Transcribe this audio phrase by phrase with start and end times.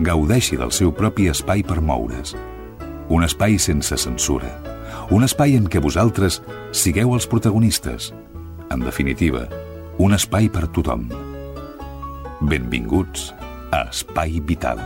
[0.00, 2.34] gaudeixi del seu propi espai per moure's.
[3.10, 4.50] Un espai sense censura.
[5.10, 6.40] Un espai en què vosaltres
[6.76, 8.12] sigueu els protagonistes.
[8.70, 9.46] En definitiva,
[9.98, 11.08] un espai per tothom.
[12.38, 13.32] Benvinguts
[13.74, 14.78] a Espai Vital.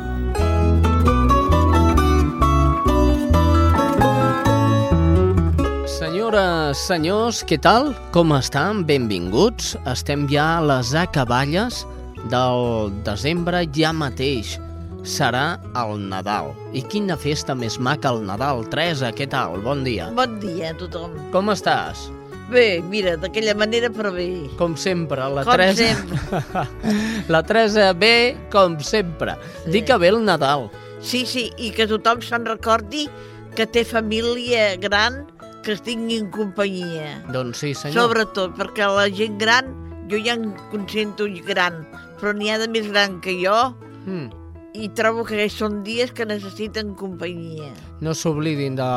[5.92, 7.92] Senyores, senyors, què tal?
[8.14, 8.86] Com estan?
[8.88, 9.76] Benvinguts.
[9.92, 11.84] Estem ja a les acaballes
[12.32, 14.56] del desembre ja mateix.
[15.02, 16.52] Serà el Nadal.
[16.78, 18.62] I quina festa més maca el Nadal.
[18.70, 19.58] Teresa, què tal?
[19.64, 20.08] Bon dia.
[20.14, 21.16] Bon dia a tothom.
[21.34, 22.06] Com estàs?
[22.52, 24.28] Bé, mira, d'aquella manera, però bé.
[24.60, 25.88] Com sempre, la Com Teresa...
[25.90, 26.66] sempre.
[27.34, 29.34] la Teresa bé, com sempre.
[29.64, 29.74] Sí.
[29.74, 30.68] Dic que ve el Nadal.
[31.02, 33.08] Sí, sí, i que tothom se'n recordi
[33.56, 35.24] que té família gran
[35.66, 37.16] que es tingui en companyia.
[37.34, 38.06] Doncs sí, senyor.
[38.06, 39.74] Sobretot, perquè la gent gran,
[40.10, 41.82] jo ja em consento gran,
[42.20, 43.72] però n'hi ha de més gran que jo
[44.02, 44.41] Mm.
[44.72, 47.72] I trobo que són dies que necessiten companyia.
[48.00, 48.88] No s'oblidin de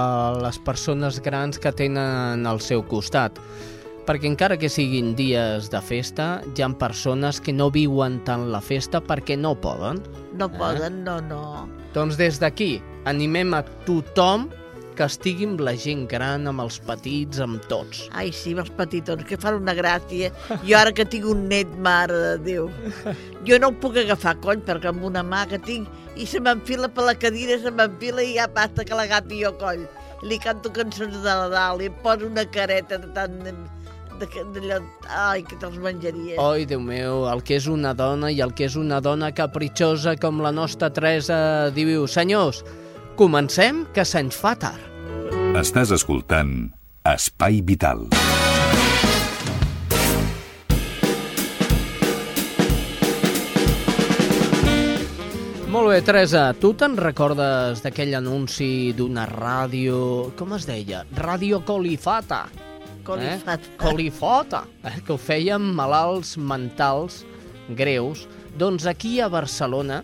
[0.42, 3.40] les persones grans que tenen al seu costat,
[4.08, 8.62] perquè encara que siguin dies de festa, hi ha persones que no viuen tant la
[8.62, 10.02] festa perquè no poden.
[10.34, 10.58] No Eh?
[10.58, 11.68] poden, no, no.
[11.94, 14.50] Doncs des d'aquí animem a tothom
[14.96, 18.06] que estigui amb la gent gran, amb els petits, amb tots.
[18.16, 20.32] Ai, sí, amb els petitons, que fan una gràcia.
[20.66, 22.70] Jo ara que tinc un net, mare de Déu.
[23.48, 26.88] Jo no ho puc agafar, cony, perquè amb una mà que tinc i se m'enfila
[26.96, 29.84] per la cadira, se m'enfila i ja basta que l'agafi jo, coll.
[30.26, 33.42] Li canto cançons de Nadal i em poso una careta de tant...
[33.46, 33.56] de-
[34.16, 34.78] d'allò...
[35.12, 36.38] Ai, que te'ls menjaria.
[36.40, 40.14] Oi, Déu meu, el que és una dona i el que és una dona capritxosa
[40.22, 42.62] com la nostra Teresa diu, senyors,
[43.20, 44.95] comencem, que se'ns fa tard.
[45.56, 46.50] Estàs escoltant
[47.08, 48.02] Espai Vital.
[55.72, 60.00] Molt bé, Teresa, tu te'n recordes d'aquell anunci d'una ràdio...
[60.36, 61.06] Com es deia?
[61.16, 62.42] Ràdio Colifata.
[63.08, 63.56] Colifata.
[63.56, 63.78] Eh?
[63.80, 64.98] Colifata, eh?
[65.08, 67.22] que ho feien malalts mentals
[67.80, 68.26] greus.
[68.60, 70.02] Doncs aquí a Barcelona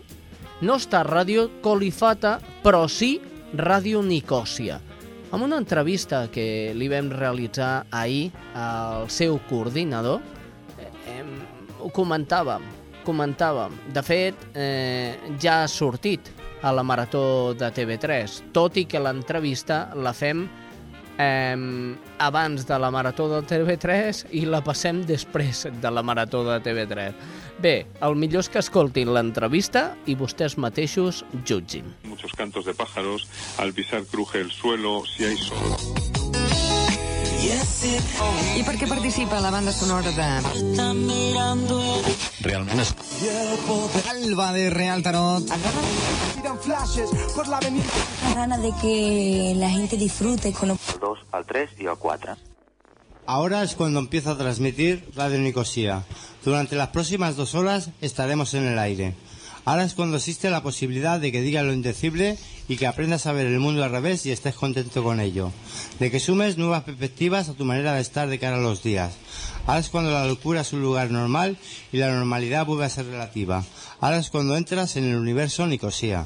[0.64, 3.18] no està Ràdio Colifata, però sí
[3.52, 4.80] Ràdio Nicòsia.
[5.32, 10.20] Amb una entrevista que li vam realitzar ahir al seu coordinador,
[11.08, 11.22] eh,
[11.80, 12.66] ho comentàvem,
[13.06, 13.78] comentàvem.
[13.94, 16.28] De fet, eh, ja ha sortit
[16.60, 20.44] a la Marató de TV3, tot i que l'entrevista la fem
[21.16, 26.60] eh, abans de la Marató de TV3 i la passem després de la Marató de
[26.60, 27.14] TV3.
[27.62, 31.86] Bé, el millor és que escoltin l'entrevista i vostès mateixos jutgin.
[32.02, 33.28] muchos cantos de pájaros,
[33.58, 35.76] al pisar cruje el suelo, si hay sol.
[38.56, 40.26] I per què participa la banda sonora de...
[42.42, 42.94] Realment és...
[44.10, 45.50] Alba de Real Tarot.
[48.34, 52.51] ganas de que la gente disfrute con los 2, al 3 y al 4.
[53.26, 56.04] Ahora es cuando empieza a transmitir Radio Nicosía.
[56.44, 59.14] Durante las próximas dos horas estaremos en el aire.
[59.64, 62.36] Ahora es cuando existe la posibilidad de que digas lo indecible
[62.68, 65.52] y que aprendas a ver el mundo al revés y estés contento con ello.
[66.00, 69.14] De que sumes nuevas perspectivas a tu manera de estar de cara a los días.
[69.66, 71.56] Ahora es cuando la locura es un lugar normal
[71.92, 73.62] y la normalidad vuelve a ser relativa.
[74.00, 76.24] Ahora es cuando entras en el universo Nicosía.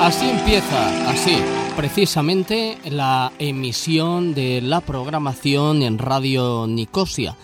[0.00, 1.36] Así empieza, así,
[1.80, 7.36] precisamente la emisión de la programación en Radio Nicosia.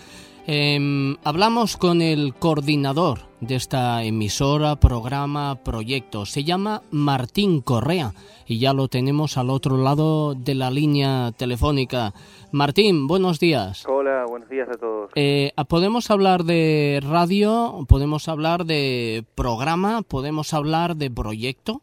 [0.45, 6.27] Em, hablamos con el coordinador de esta emisora, programa, proyecto.
[6.27, 8.13] Se llama Martín Correa
[8.45, 12.13] y ya lo tenemos al otro lado de la línea telefónica.
[12.51, 13.87] Martín, buenos días.
[13.87, 15.09] Hola, buenos días a todos.
[15.15, 17.83] Eh, ¿Podemos hablar de radio?
[17.87, 20.03] ¿Podemos hablar de programa?
[20.03, 21.81] ¿Podemos hablar de proyecto?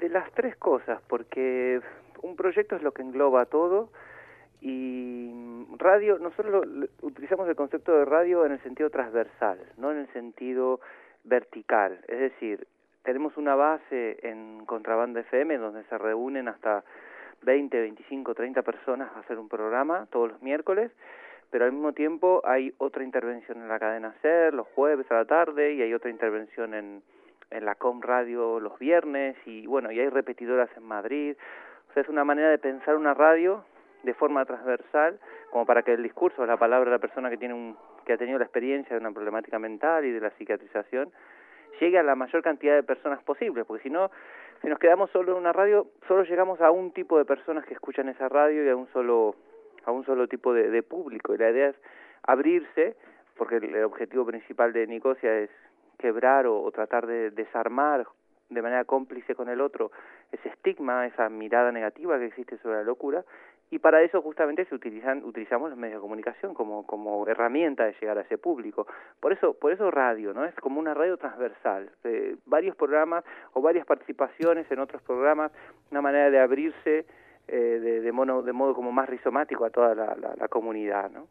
[0.00, 1.80] De las tres cosas, porque
[2.22, 3.90] un proyecto es lo que engloba todo
[4.60, 5.32] y
[5.78, 10.12] radio, nosotros lo- utilizamos el concepto de radio en el sentido transversal, no en el
[10.12, 10.80] sentido
[11.24, 11.98] vertical.
[12.08, 12.66] Es decir,
[13.02, 16.84] tenemos una base en Contrabanda FM donde se reúnen hasta
[17.42, 20.90] 20, 25, 30 personas a hacer un programa todos los miércoles,
[21.50, 25.24] pero al mismo tiempo hay otra intervención en la cadena SER los jueves a la
[25.24, 27.02] tarde y hay otra intervención en,
[27.50, 31.36] en la Com Radio los viernes y bueno, y hay repetidoras en Madrid.
[31.88, 33.64] O sea, es una manera de pensar una radio
[34.02, 35.18] de forma transversal,
[35.50, 37.76] como para que el discurso, la palabra de la persona que tiene un,
[38.06, 41.12] que ha tenido la experiencia de una problemática mental y de la psiquiatrización,
[41.80, 44.10] llegue a la mayor cantidad de personas posible, porque si no,
[44.62, 47.74] si nos quedamos solo en una radio, solo llegamos a un tipo de personas que
[47.74, 49.34] escuchan esa radio y a un solo,
[49.84, 51.34] a un solo tipo de, de público.
[51.34, 51.76] Y la idea es
[52.22, 52.96] abrirse,
[53.36, 55.50] porque el, objetivo principal de Nicosia es
[56.00, 58.06] quebrar o, tratar de desarmar
[58.48, 59.92] de manera cómplice con el otro
[60.32, 63.24] ese estigma, esa mirada negativa que existe sobre la locura
[63.70, 67.94] y para eso justamente se utilizan utilizamos los medios de comunicación como como herramienta de
[68.00, 68.86] llegar a ese público.
[69.20, 71.90] Por eso por eso radio no es como una radio transversal.
[72.02, 75.52] Eh, varios programas o varias participaciones en otros programas
[75.92, 77.06] una manera de abrirse
[77.52, 81.10] eh, de, de, mono, de modo como más rizomático a toda la, la, la comunidad
[81.10, 81.26] no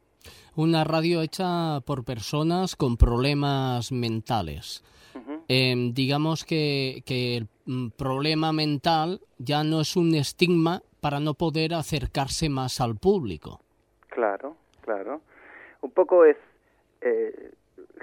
[0.56, 4.84] una radio hecha por personas con problemas mentales
[5.16, 5.42] uh -huh.
[5.48, 11.34] eh, digamos que, que el mm, problema mental ya no es un estigma para no
[11.34, 13.62] poder acercarse más al público.
[14.10, 15.22] Claro, claro.
[15.82, 16.38] Un poco es,
[17.02, 17.52] eh,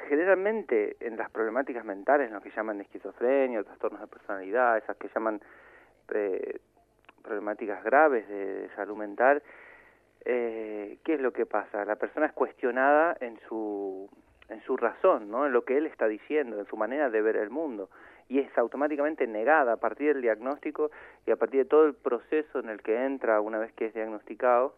[0.08, 5.08] generalmente en las problemáticas mentales, lo que llaman esquizofrenia, o trastornos de personalidad, esas que
[5.14, 5.40] llaman
[6.14, 6.58] eh,
[7.26, 9.42] problemáticas graves de, salud mental,
[10.24, 11.84] eh, ¿qué es lo que pasa?
[11.84, 14.08] La persona es cuestionada en su
[14.48, 15.44] en su razón, ¿no?
[15.44, 17.90] En lo que él está diciendo, en su manera de ver el mundo
[18.28, 20.90] y es automáticamente negada a partir del diagnóstico
[21.26, 23.94] y a partir de todo el proceso en el que entra una vez que es
[23.94, 24.74] diagnosticado,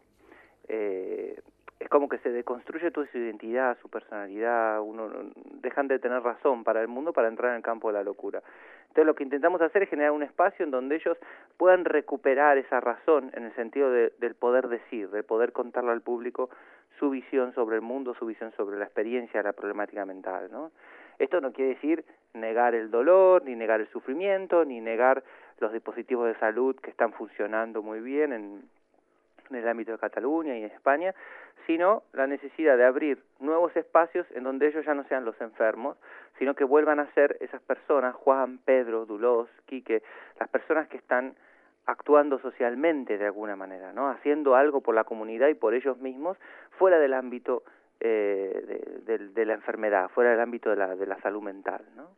[0.69, 1.41] eh,
[1.81, 5.11] es como que se deconstruye toda su identidad, su personalidad, uno
[5.63, 8.43] dejan de tener razón para el mundo para entrar en el campo de la locura.
[8.89, 11.17] Entonces lo que intentamos hacer es generar un espacio en donde ellos
[11.57, 16.01] puedan recuperar esa razón en el sentido de, del poder decir, de poder contarle al
[16.01, 16.51] público
[16.99, 20.73] su visión sobre el mundo, su visión sobre la experiencia la problemática mental, ¿no?
[21.19, 22.05] Esto no quiere decir
[22.35, 25.23] negar el dolor, ni negar el sufrimiento, ni negar
[25.59, 28.63] los dispositivos de salud que están funcionando muy bien en,
[29.51, 31.15] en el ámbito de Cataluña y en España,
[31.67, 35.97] sino la necesidad de abrir nuevos espacios en donde ellos ya no sean los enfermos,
[36.39, 40.03] sino que vuelvan a ser esas personas, Juan, Pedro, Dulós, Quique,
[40.39, 41.35] las personas que están
[41.87, 44.11] actuando socialmente de alguna manera, ¿no?
[44.11, 46.37] Haciendo algo por la comunidad y por ellos mismos
[46.79, 47.63] fuera del ámbito
[48.01, 52.11] eh, de, de, la enfermedad, fuera del ámbito de la, de la salud mental, ¿no?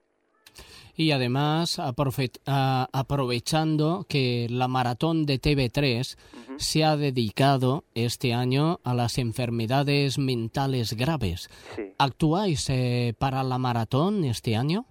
[1.00, 6.58] Y además, aprovechando que la maratón de TV3 uh -huh.
[6.58, 11.48] se ha dedicado este año a las enfermedades mentales graves.
[11.74, 11.94] Sí.
[11.98, 14.84] ¿Actuáis eh, para la maratón este año?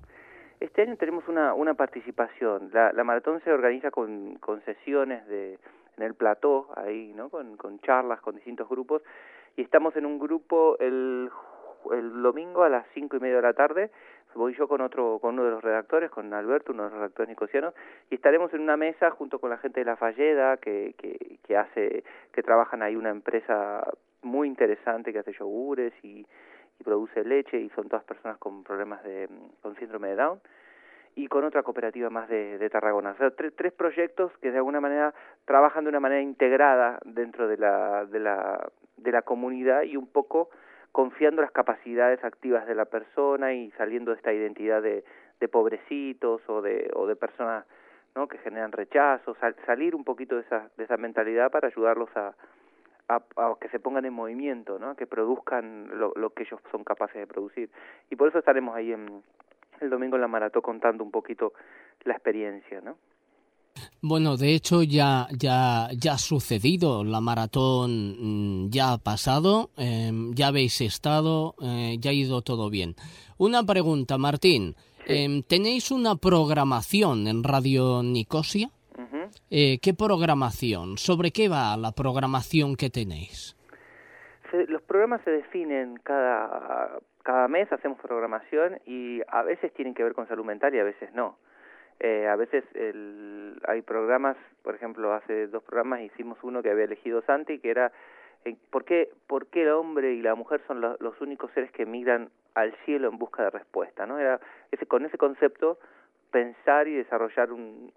[0.59, 2.71] Este año tenemos una, una participación.
[2.73, 5.59] La, la maratón se organiza con, con sesiones de,
[5.97, 7.29] en el plató, ahí, ¿no?
[7.29, 9.03] Con, con charlas con distintos grupos.
[9.57, 11.29] Y estamos en un grupo el,
[11.91, 13.91] el domingo a las cinco y media de la tarde
[14.35, 17.29] voy yo con otro con uno de los redactores, con Alberto, uno de los redactores
[17.29, 17.73] nicosianos,
[18.09, 21.57] y estaremos en una mesa junto con la gente de la Falleda que, que, que
[21.57, 23.85] hace, que trabajan ahí una empresa
[24.21, 26.25] muy interesante que hace yogures y,
[26.79, 29.29] y produce leche y son todas personas con problemas de
[29.61, 30.39] con síndrome de Down
[31.15, 33.11] y con otra cooperativa más de, de Tarragona.
[33.11, 35.13] O sea, tres, tres proyectos que de alguna manera
[35.45, 40.07] trabajan de una manera integrada dentro de la, de la, de la comunidad y un
[40.07, 40.49] poco
[40.91, 45.03] confiando las capacidades activas de la persona y saliendo de esta identidad de,
[45.51, 47.65] pobrecitos o de, o de personas
[48.15, 48.27] ¿no?
[48.27, 52.33] que generan rechazo, sal, salir un poquito de esa, de esa mentalidad para ayudarlos a,
[53.59, 54.95] que se pongan en movimiento, ¿no?
[54.95, 57.69] que produzcan lo, lo que ellos son capaces de producir.
[58.11, 59.23] Y por eso estaremos ahí en,
[59.81, 61.53] el domingo en la maratón contando un poquito
[62.03, 62.97] la experiencia, ¿no?
[64.01, 70.11] Bueno, de hecho ya, ya, ya ha sucedido, la maratón mm, ya ha pasado, eh,
[70.33, 72.95] ya habéis estado, eh, ya ha ido todo bien.
[73.37, 75.13] Una pregunta, Martín, sí.
[75.13, 78.69] eh, ¿tenéis una programación en Radio Nicosia?
[78.97, 79.79] Uh -huh.
[79.81, 80.97] ¿Qué programación?
[80.97, 83.55] ¿Sobre qué va la programación que tenéis?
[84.49, 90.03] Se, los programas se definen cada, cada mes, hacemos programación y a veces tienen que
[90.03, 91.37] ver con salud mental y a veces no.
[91.99, 96.85] Eh, a veces el, hay programas, por ejemplo, hace dos programas hicimos uno que había
[96.85, 97.91] elegido Santi, que era
[98.45, 101.71] eh, ¿por, qué, ¿por qué el hombre y la mujer son lo, los únicos seres
[101.71, 104.05] que migran al cielo en busca de respuesta?
[104.05, 104.17] ¿no?
[104.17, 104.39] Era
[104.71, 105.77] ese, con ese concepto
[106.31, 107.91] pensar y desarrollar un,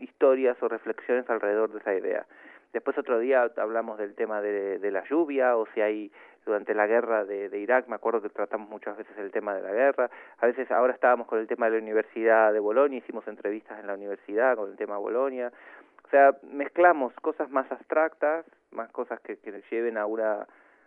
[0.00, 2.26] historias o reflexiones alrededor de esa idea.
[2.72, 6.10] Después otro día hablamos del tema de la lluvia o si hay
[6.46, 9.62] durante la guerra de, de, Irak, me acuerdo que tratamos muchas veces el tema de
[9.62, 13.26] la guerra, a veces ahora estábamos con el tema de la Universidad de Bolonia, hicimos
[13.28, 15.52] entrevistas en la universidad con el tema de Bolonia,
[16.04, 20.46] o sea, mezclamos cosas más abstractas, más cosas que, que lleven a una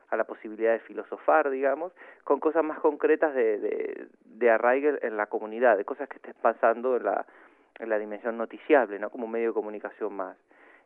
[0.09, 5.27] a la posibilidad de filosofar, digamos, con cosas más concretas de, de, de en la
[5.27, 7.25] comunidad, de cosas que estén pasando en la,
[7.77, 9.09] en la dimensión noticiable, ¿no?
[9.09, 10.35] Como un medio de comunicación más.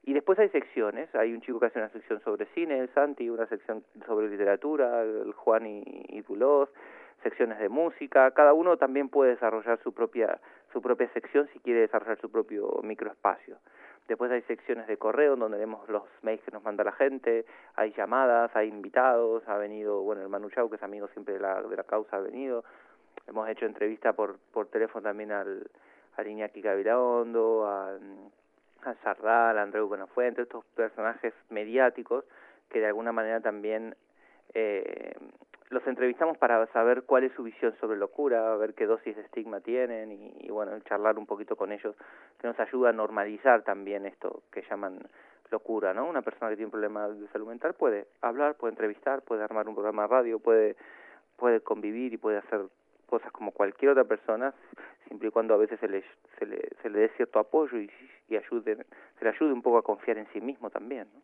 [0.04, 3.30] Y después hay secciones, hay un chico que hace una sección sobre cine, el Santi,
[3.30, 6.22] una sección sobre literatura, el Juan y, y
[7.24, 10.40] secciones de música, cada uno también puede desarrollar su propia,
[10.74, 13.58] su propia sección si quiere desarrollar su propio microespacio.
[14.08, 17.46] Después hay secciones de correo donde vemos los mails que nos manda la gente,
[17.76, 21.40] hay llamadas, hay invitados, ha venido, bueno, el Manu Chau, que es amigo siempre de
[21.40, 22.66] la, de la causa, ha venido.
[23.26, 25.72] Hemos hecho entrevista por, por teléfono también al,
[26.18, 27.98] al Iñaki Gavilaondo, a
[29.04, 32.26] Sardal, Andreu Buenafuente, estos personajes mediáticos
[32.70, 33.96] que de alguna manera también
[34.54, 35.16] eh,
[35.70, 39.62] los entrevistamos para saber cuál es su visión sobre locura, ver qué dosis de estigma
[39.62, 41.96] tienen y, y, bueno, charlar un poquito con ellos,
[42.40, 45.00] que nos ayuda a normalizar también esto que llaman
[45.54, 46.08] locura, ¿no?
[46.08, 49.70] Una persona que tiene un problema de salud mental puede hablar, puede entrevistar, puede armar
[49.70, 50.76] un programa de radio, puede,
[51.38, 52.62] puede convivir y puede hacer
[53.06, 54.54] cosas como cualquier otra persona,
[55.08, 56.04] siempre y cuando a veces se le,
[56.40, 57.90] se le, se le dé cierto apoyo y,
[58.30, 58.78] y ayude,
[59.20, 61.22] se le ayude un poco a confiar en sí mismo también, ¿no?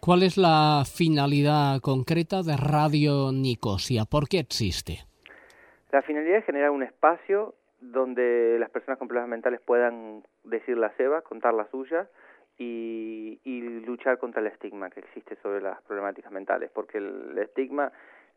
[0.00, 4.06] ¿Cuál es la finalidad concreta de Radio Nicosia?
[4.06, 5.00] ¿Por qué existe?
[5.92, 10.88] La finalidad es generar un espacio donde las personas con problemas mentales puedan decir la
[10.96, 12.08] ceba, contar la suya
[12.56, 17.92] y, y luchar contra el estigma que existe sobre las problemáticas mentales, porque el estigma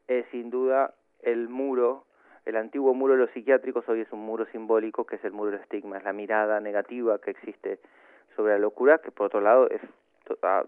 [0.07, 2.05] es sin duda el muro,
[2.45, 5.51] el antiguo muro de los psiquiátricos hoy es un muro simbólico que es el muro
[5.51, 7.79] del estigma, es la mirada negativa que existe
[8.35, 9.81] sobre la locura, que por otro lado es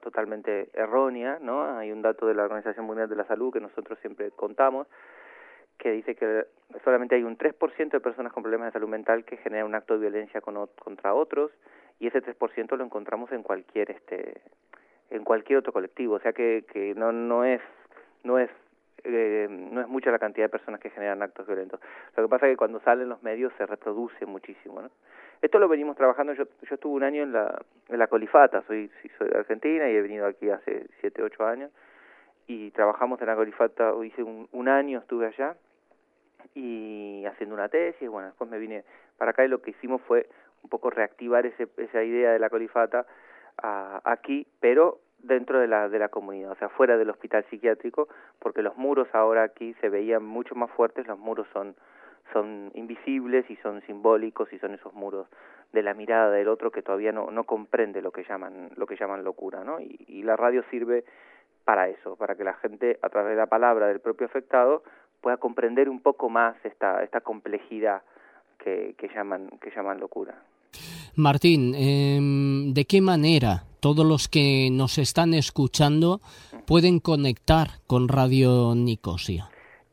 [0.01, 1.77] totalmente errónea, ¿no?
[1.77, 4.87] Hay un dato de la Organización Mundial de la Salud que nosotros siempre contamos
[5.77, 6.45] que dice que
[6.83, 9.95] solamente hay un 3% de personas con problemas de salud mental que generan un acto
[9.95, 11.51] de violencia con, contra otros
[11.99, 14.41] y ese 3% lo encontramos en cualquier este
[15.11, 17.61] en cualquier otro colectivo, o sea que que no no es
[18.23, 18.49] no es
[19.03, 21.79] eh, no es mucha la cantidad de personas que generan actos violentos.
[22.15, 24.89] Lo que pasa es que cuando salen los medios se reproduce muchísimo, ¿no?
[25.41, 28.89] Esto lo venimos trabajando, yo, yo estuve un año en la, en la Colifata, soy,
[29.17, 31.71] soy de Argentina y he venido aquí hace 7, 8 años.
[32.47, 35.55] Y trabajamos en la Colifata, hice un, un año, estuve allá.
[36.53, 38.85] Y haciendo una tesis, bueno, después me vine
[39.17, 39.43] para acá.
[39.43, 40.27] Y lo que hicimos fue
[40.63, 43.05] un poco reactivar ese, esa idea de la Colifata
[43.57, 48.07] aquí, pero dentro de la, de la comunidad, o sea, fuera del hospital psiquiátrico,
[48.39, 51.75] porque los muros ahora aquí se veían mucho más fuertes, los muros son
[52.33, 55.27] son invisibles y son simbólicos y son esos muros
[55.71, 58.95] de la mirada del otro que todavía no, no comprende lo que llaman lo que
[58.95, 61.03] llaman locura no y, la radio sirve
[61.65, 64.83] para eso para que la gente a través de la palabra del propio afectado
[65.21, 68.01] pueda comprender un poco más esta esta complejidad
[68.57, 70.35] que, que llaman que llaman locura
[71.17, 72.19] Martín, eh,
[72.73, 76.19] ¿de qué manera todos los que nos están escuchando
[76.67, 79.45] pueden conectar con Radio Nicosia?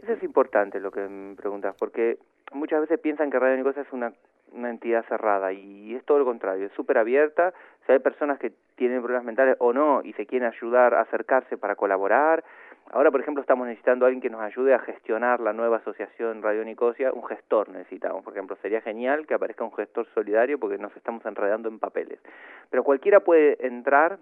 [0.02, 2.18] Eso es importante lo que me preguntas, porque
[2.52, 4.12] muchas veces piensan que Radio Nicosia es una,
[4.52, 7.54] entidad cerrada y es todo lo contrario, es súper abierta.
[7.86, 11.56] Si hay personas que tienen problemas mentales o no y se quieren ayudar a acercarse
[11.56, 12.44] para colaborar,
[12.92, 16.42] ahora por ejemplo estamos necesitando a alguien que nos ayude a gestionar la nueva asociación
[16.42, 20.78] Radio Nicosia, un gestor necesitamos, por ejemplo, sería genial que aparezca un gestor solidario porque
[20.78, 22.20] nos estamos enredando en papeles.
[22.70, 24.18] Pero cualquiera puede entrar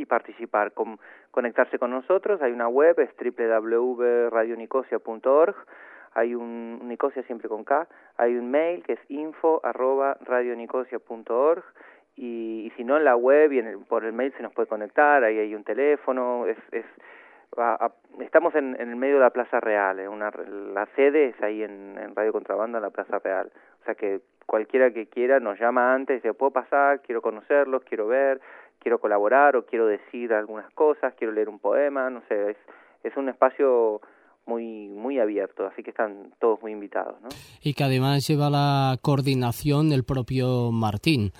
[0.00, 0.98] y participar, con,
[1.30, 2.40] conectarse con nosotros.
[2.42, 5.54] Hay una web, es www.radionicosia.org.
[6.14, 7.86] Hay un Nicosia siempre con K.
[8.16, 10.16] Hay un mail que es info arroba.
[12.16, 14.52] Y, y si no en la web y en el, por el mail se nos
[14.52, 15.22] puede conectar.
[15.22, 16.46] Ahí hay un teléfono.
[16.46, 16.84] Es, es
[18.20, 19.98] estamos en, en, el medio de la Plaza Real.
[19.98, 20.30] Eh, una,
[20.74, 23.50] la sede es ahí en, en Radio Contrabanda, en la Plaza Real.
[23.82, 27.00] O sea que cualquiera que quiera nos llama antes dice, ¿puedo pasar?
[27.02, 28.40] Quiero conocerlos, quiero ver
[28.80, 32.56] quiero colaborar o quiero decir algunas cosas, quiero leer un poema, no sé, es,
[33.04, 34.00] es un espacio
[34.46, 37.20] muy muy abierto, así que están todos muy invitados.
[37.20, 37.28] ¿no?
[37.62, 41.32] Y que además lleva la coordinación el propio Martín.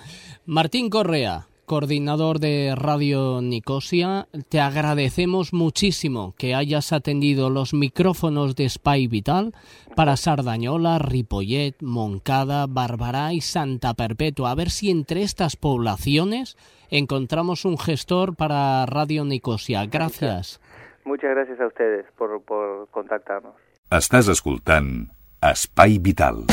[0.45, 8.67] Martín Correa, coordinador de Radio Nicosia, te agradecemos muchísimo que hayas atendido los micrófonos de
[8.67, 9.53] Spy Vital
[9.95, 14.51] para Sardañola, Ripollet, Moncada, Barbará y Santa Perpetua.
[14.51, 16.57] A ver si entre estas poblaciones
[16.89, 19.85] encontramos un gestor para Radio Nicosia.
[19.85, 20.59] Gracias.
[21.05, 23.55] Muchas gracias a ustedes por, por contactarnos.
[23.89, 25.07] Estàs escoltant
[25.39, 26.43] Espai Vital.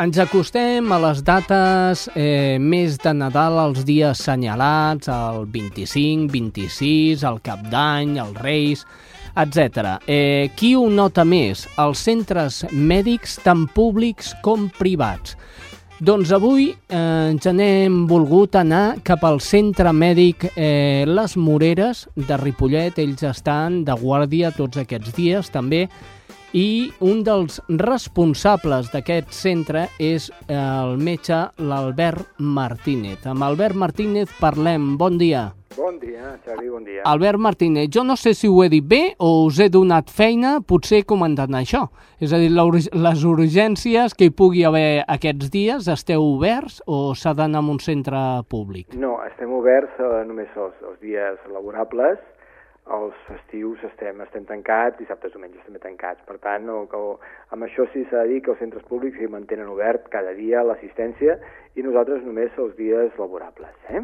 [0.00, 7.24] Ens acostem a les dates eh, més de Nadal, els dies assenyalats, el 25, 26,
[7.28, 8.86] el Cap d'Any, els Reis,
[9.36, 9.98] etc.
[10.08, 11.66] Eh, qui ho nota més?
[11.84, 15.34] Els centres mèdics, tant públics com privats.
[16.00, 17.02] Doncs avui eh,
[17.34, 22.96] ens n'hem volgut anar cap al centre mèdic eh, Les Moreres de Ripollet.
[23.04, 25.90] Ells estan de guàrdia tots aquests dies també
[26.52, 33.24] i un dels responsables d'aquest centre és el metge l'Albert Martínez.
[33.26, 34.96] Amb Albert Martínez parlem.
[34.98, 35.50] Bon dia.
[35.76, 37.04] Bon dia, Xavi, bon dia.
[37.06, 40.56] Albert Martínez, jo no sé si ho he dit bé o us he donat feina,
[40.66, 41.84] potser comentant això.
[42.18, 47.36] És a dir, les urgències que hi pugui haver aquests dies, esteu oberts o s'ha
[47.38, 48.98] d'anar a un centre públic?
[48.98, 52.18] No, estem oberts eh, només els, els dies laborables,
[52.90, 56.22] els festius estem, estem tancats, dissabtes, diumenges també tancats.
[56.26, 57.00] Per tant, no, que,
[57.54, 60.64] amb això sí s'ha de dir que els centres públics s'hi mantenen obert cada dia
[60.66, 61.38] l'assistència
[61.78, 63.72] i nosaltres només els dies laborables.
[63.88, 64.02] Eh?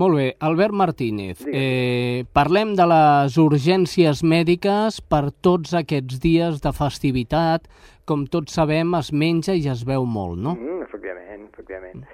[0.00, 0.28] Molt bé.
[0.48, 7.68] Albert Martínez, eh, parlem de les urgències mèdiques per tots aquests dies de festivitat.
[8.08, 10.56] Com tots sabem, es menja i es veu molt, no?
[10.56, 12.04] Mm, efectivament, efectivament.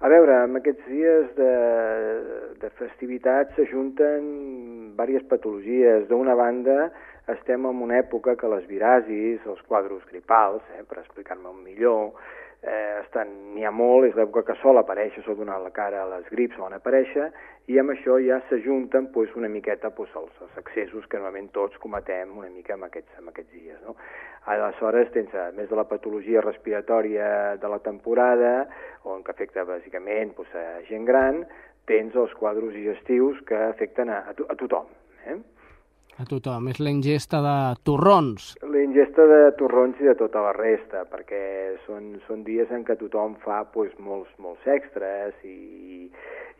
[0.00, 1.48] A veure, en aquests dies de,
[2.62, 4.22] de festivitat s'ajunten
[4.96, 6.06] diverses patologies.
[6.08, 6.86] D'una banda,
[7.28, 12.16] estem en una època que les virasis, els quadros gripals, eh, per explicar-me millor,
[12.62, 16.08] eh, estan, n'hi ha molt, és l'època que sol aparèixer, sol donar la cara a
[16.10, 17.30] les grips, solen aparèixer,
[17.72, 21.78] i amb això ja s'ajunten pues, una miqueta pues, els, els accessos que normalment tots
[21.82, 23.80] cometem una mica en aquests, en aquests dies.
[23.86, 23.96] No?
[24.50, 28.54] Aleshores, tens, a més de la patologia respiratòria de la temporada,
[29.08, 31.44] on que afecta bàsicament pues, a gent gran,
[31.88, 34.90] tens els quadros digestius que afecten a, a, to a tothom.
[35.26, 35.38] Eh?
[36.18, 36.68] A tothom.
[36.72, 38.50] És la ingesta de torrons.
[38.66, 41.42] La ingesta de torrons i de tota la resta, perquè
[41.86, 46.10] són, són dies en què tothom fa pues, molts, molts extras i,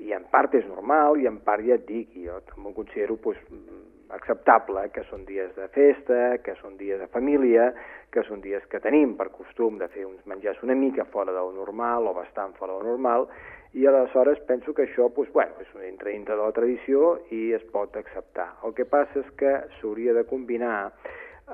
[0.01, 3.19] i en part és normal i en part ja et dic, jo també ho considero
[3.21, 3.41] pues,
[4.15, 7.71] acceptable, que són dies de festa, que són dies de família,
[8.11, 11.55] que són dies que tenim per costum de fer uns menjars una mica fora del
[11.55, 13.29] normal o bastant fora del normal
[13.75, 17.63] i aleshores penso que això doncs, bueno, és entra dintre de la tradició i es
[17.75, 18.49] pot acceptar.
[18.67, 20.91] El que passa és que s'hauria de combinar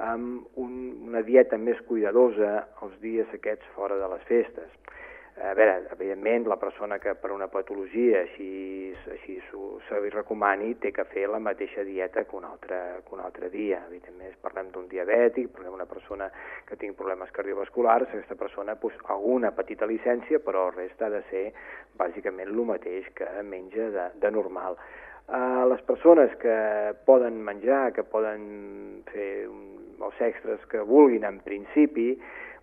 [0.06, 0.72] amb un,
[1.08, 4.72] una dieta més cuidadosa els dies aquests fora de les festes
[5.36, 9.34] a veure, evidentment, la persona que per una patologia així, així
[9.84, 13.50] se li recomani té que fer la mateixa dieta que un altre, que un altre
[13.52, 13.82] dia.
[13.90, 16.30] Evidentment, parlem d'un diabètic, parlem d'una persona
[16.64, 21.20] que tingui problemes cardiovasculars, aquesta persona, doncs, alguna petita llicència, però el rest ha de
[21.28, 21.44] ser
[22.00, 24.80] bàsicament el mateix que menja de, de normal.
[25.26, 26.56] Uh, les persones que
[27.04, 29.62] poden menjar, que poden fer un,
[30.00, 32.14] els extras que vulguin en principi,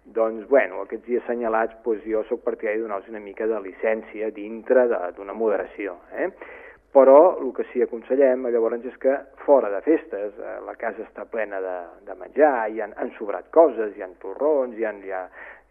[0.05, 4.31] doncs, bueno, aquests dies assenyalats, doncs jo sóc partidari de donar-los una mica de llicència
[4.35, 5.95] dintre d'una moderació.
[6.11, 6.29] Eh?
[6.93, 9.15] Però el que sí aconsellem llavors és que
[9.47, 13.49] fora de festes eh, la casa està plena de, de menjar, hi han, han sobrat
[13.55, 15.23] coses, hi han torrons, hi han, hi, ha,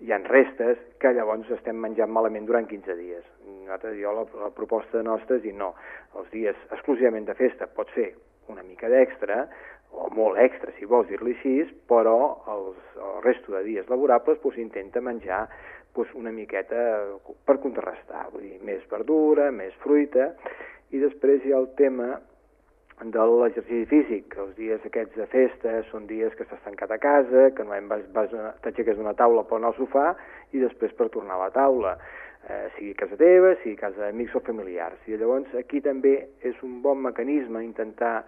[0.02, 3.22] hi han restes, que llavors estem menjant malament durant 15 dies.
[3.46, 5.74] Nosaltres, jo, la, la proposta nostra és dir no,
[6.18, 8.10] els dies exclusivament de festa pots fer
[8.50, 9.44] una mica d'extra,
[9.92, 11.54] o molt extra, si vols dir-li així,
[11.90, 12.16] però
[12.48, 15.44] els, el resto de dies laborables doncs, intenta menjar
[15.94, 16.82] doncs, una miqueta
[17.46, 20.32] per contrarrestar, vull dir, més verdura, més fruita,
[20.92, 22.18] i després hi ha el tema
[23.02, 27.48] de l'exercici físic, els dies aquests de festa són dies que estàs tancat a casa,
[27.56, 30.12] que no vas, vas t'aixeques d'una taula per anar al sofà
[30.52, 31.96] i després per tornar a la taula,
[32.46, 35.00] eh, sigui a casa teva, sigui a casa d'amics o familiars.
[35.08, 36.14] I llavors aquí també
[36.46, 38.22] és un bon mecanisme intentar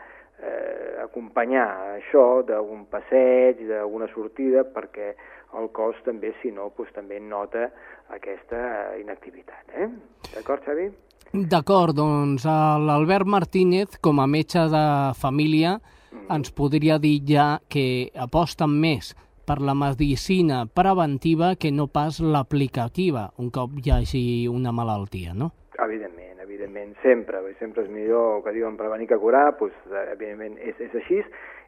[0.44, 1.66] eh, acompanyar
[1.98, 5.14] això d'un passeig, d'una sortida, perquè
[5.58, 7.68] el cos també, si no, doncs, també nota
[8.14, 9.74] aquesta inactivitat.
[9.78, 9.88] Eh?
[10.34, 10.88] D'acord, Xavi?
[11.34, 14.86] D'acord, doncs l'Albert Martínez, com a metge de
[15.18, 15.78] família,
[16.12, 16.26] mm.
[16.36, 23.28] ens podria dir ja que aposten més per la medicina preventiva que no pas l'aplicativa,
[23.38, 25.52] un cop hi hagi una malaltia, no?
[25.74, 26.23] Evidentment
[26.64, 29.76] evidentment, sempre, sempre és millor que diuen prevenir que curar, doncs,
[30.12, 31.20] evidentment és, és així,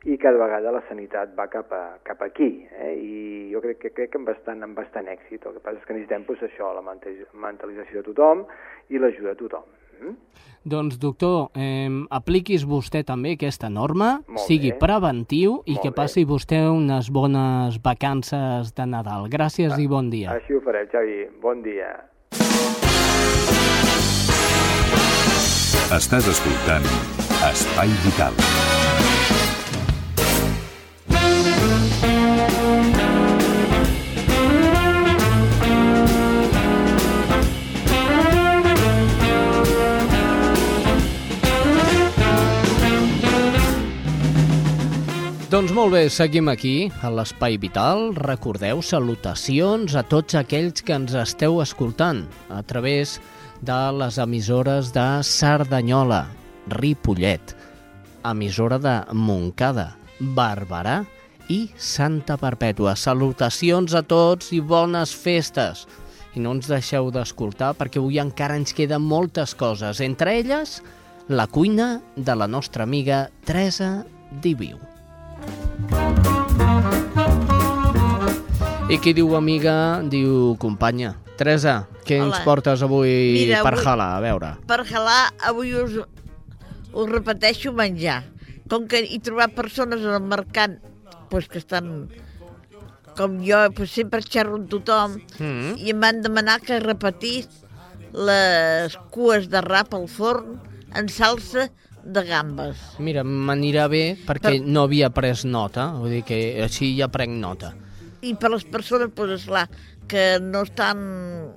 [0.06, 2.94] i cada vegada la sanitat va cap, a, cap aquí, eh?
[2.94, 5.46] i jo crec que, crec que amb bastant, amb bastant èxit.
[5.46, 8.46] El que passa és que necessitem doncs, això, la mentalització de tothom
[8.88, 9.66] i l'ajuda de tothom.
[9.96, 10.16] Mm?
[10.66, 16.32] Doncs, doctor, eh, apliquis vostè també aquesta norma, sigui preventiu i que passi bé.
[16.34, 19.30] vostè unes bones vacances de Nadal.
[19.32, 20.36] Gràcies ah, i bon dia.
[20.36, 21.24] Així ho farem, Xavi.
[21.40, 21.94] Bon dia.
[25.86, 26.82] Estàs escoltant
[27.46, 28.34] Espai Vital.
[45.46, 48.10] Doncs molt bé, seguim aquí, a l'Espai Vital.
[48.18, 55.22] Recordeu, salutacions a tots aquells que ens esteu escoltant a través de les emissores de
[55.22, 56.26] Cerdanyola,
[56.68, 57.56] Ripollet,
[58.24, 61.04] emissora de Montcada, Barberà
[61.48, 62.96] i Santa Perpètua.
[62.96, 65.86] Salutacions a tots i bones festes.
[66.34, 70.82] I no ens deixeu d'escoltar perquè avui encara ens queden moltes coses, entre elles
[71.28, 74.04] la cuina de la nostra amiga Teresa
[74.42, 74.78] Diviu.
[78.86, 81.16] I qui diu amiga, diu companya.
[81.36, 82.36] Teresa, què Hola.
[82.36, 84.10] ens portes avui Mira, per avui- jalar?
[84.16, 84.52] A veure.
[84.66, 85.98] Per jalar, avui us,
[86.92, 88.22] us repeteixo menjar.
[88.70, 90.78] Com que he trobat persones al mercat
[91.28, 92.08] pues, que estan
[93.16, 95.76] com jo, pues, sempre xerro amb tothom, Mm.
[95.78, 97.48] i em van demanar que repetís
[98.12, 100.60] les cues de rap al forn
[100.94, 101.70] en salsa
[102.04, 102.76] de gambes.
[103.02, 107.32] Mira, m'anirà bé perquè Per- no havia pres nota, vull dir que així ja prenc
[107.40, 107.74] nota.
[108.22, 109.68] I per les persones, pues, esclar,
[110.06, 111.52] que no estan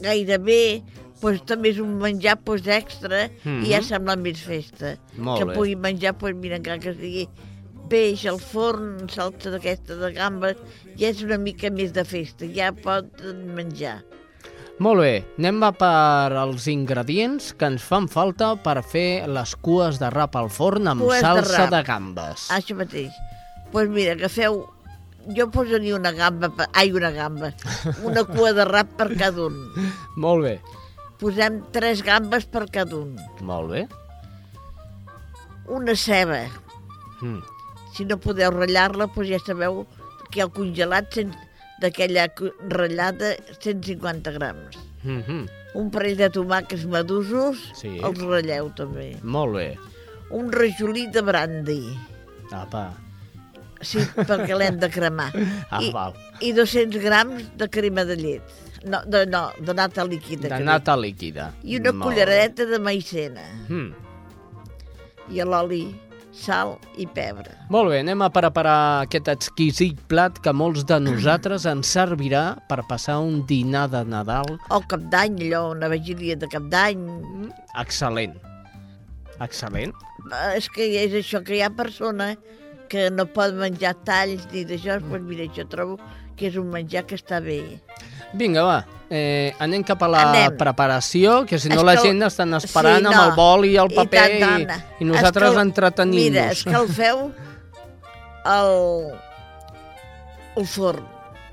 [0.00, 0.82] gaire bé,
[1.20, 3.64] pues, també és un menjar pues, extra Mhm.
[3.64, 4.96] i ja sembla més festa.
[5.16, 5.54] Molt que bé.
[5.54, 7.28] pugui menjar, pues, mira, encara que sigui
[7.88, 10.56] peix al forn, salsa d'aquesta de gambes,
[10.96, 13.06] ja és una mica més de festa, ja pot
[13.54, 14.02] menjar.
[14.80, 20.00] Molt bé, anem a per als ingredients que ens fan falta per fer les cues
[20.00, 21.70] de rap al forn amb Cues de salsa rap.
[21.70, 22.48] de gambes.
[22.50, 23.12] Això mateix.
[23.12, 24.64] Doncs pues mira, agafeu...
[25.36, 26.66] Jo posaria una gamba, per...
[26.72, 27.52] ai, una gamba,
[28.04, 29.56] una cua de rap per cada un.
[30.16, 30.60] Molt bé,
[31.18, 33.16] Posem tres gambes per cada un.
[33.40, 33.86] molt bé.
[35.66, 36.42] Una ceba.
[37.22, 37.40] Mm.
[37.94, 39.86] Si no podeu ratllar-la, doncs ja sabeu
[40.30, 41.32] que el congelat sen-
[41.80, 42.26] d'aquella
[42.68, 44.76] ratllada 150 grams.
[45.04, 45.48] Mm -hmm.
[45.74, 47.98] Un parell de tomàquets madusos, Sí.
[48.02, 49.16] els ratlleu també.
[49.22, 49.78] Molt bé.
[50.30, 51.96] Un rajolí de brandy,
[52.52, 52.92] Apa.
[53.80, 55.30] Sí, perquè l'hem de cremar.
[55.74, 56.14] Ah, I, val.
[56.40, 58.54] I 200 grams de crema de llet.
[58.84, 60.48] No, de, no, de nata líquida.
[60.52, 61.52] De nata líquida.
[61.64, 63.42] I una Molt culleradeta de maicena.
[63.68, 63.94] Mm.
[65.32, 65.84] I l'oli,
[66.36, 67.54] sal i pebre.
[67.72, 72.82] Molt bé, anem a preparar aquest exquisit plat que molts de nosaltres ens servirà per
[72.90, 77.06] passar un dinar de Nadal O cap d'any, allò, una vigília de cap d'any.
[77.80, 78.36] excel·lent.
[79.40, 79.94] Excel·lent.
[80.30, 82.34] Eh, És que és això, que hi ha persona
[82.88, 85.98] que no pot menjar talls ni d'això, doncs mira, jo trobo
[86.36, 87.80] que és un menjar que està bé.
[88.34, 90.56] Vinga, va, eh, anem cap a la Anem.
[90.58, 93.24] preparació, que si no És la gent estan esperant Sí, amb no.
[93.28, 94.82] el bol i el I paper i, tant, tant.
[94.98, 96.32] i, nosaltres Escal- entretenim-nos.
[96.32, 97.32] Mira, escalfeu
[98.44, 99.12] el,
[100.56, 101.06] el forn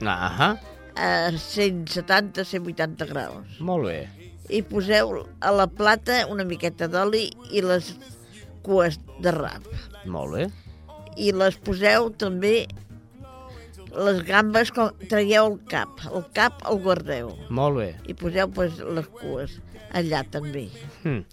[0.04, 0.56] Ah,
[0.96, 4.00] a 170-180 graus molt bé.
[4.50, 7.94] i poseu a la plata una miqueta d'oli i les
[8.66, 9.62] cues de rap.
[10.06, 10.48] Molt bé.
[11.18, 12.68] I les poseu també
[13.92, 16.00] les gambes, com, traieu el cap.
[16.08, 17.34] El cap el guardeu.
[17.52, 17.90] Molt bé.
[18.08, 19.58] I poseu pues, les cues
[19.98, 20.70] allà també.
[21.04, 21.24] Hm.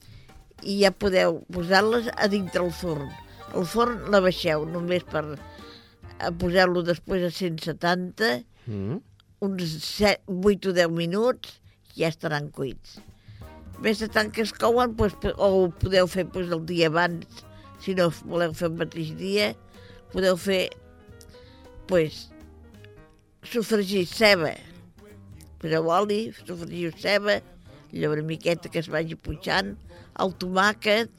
[0.67, 3.07] I ja podeu posar-les a dintre el forn.
[3.55, 8.99] El forn la baixeu només per eh, posar-lo després a 170, Mm.
[9.41, 11.55] uns 7, 8 o 10 minuts,
[11.97, 12.99] ja estaran cuits.
[13.81, 17.25] Més de tant que es couen, pues, o ho podeu fer pues, el dia abans,
[17.81, 19.55] si no voleu fer el mateix dia,
[20.12, 20.68] podeu fer
[21.88, 22.27] pues,
[23.49, 24.55] sofregir ceba,
[25.62, 27.40] poseu oli, sofregiu ceba,
[27.92, 29.75] una miqueta que es vagi pujant,
[30.21, 31.11] el tomàquet,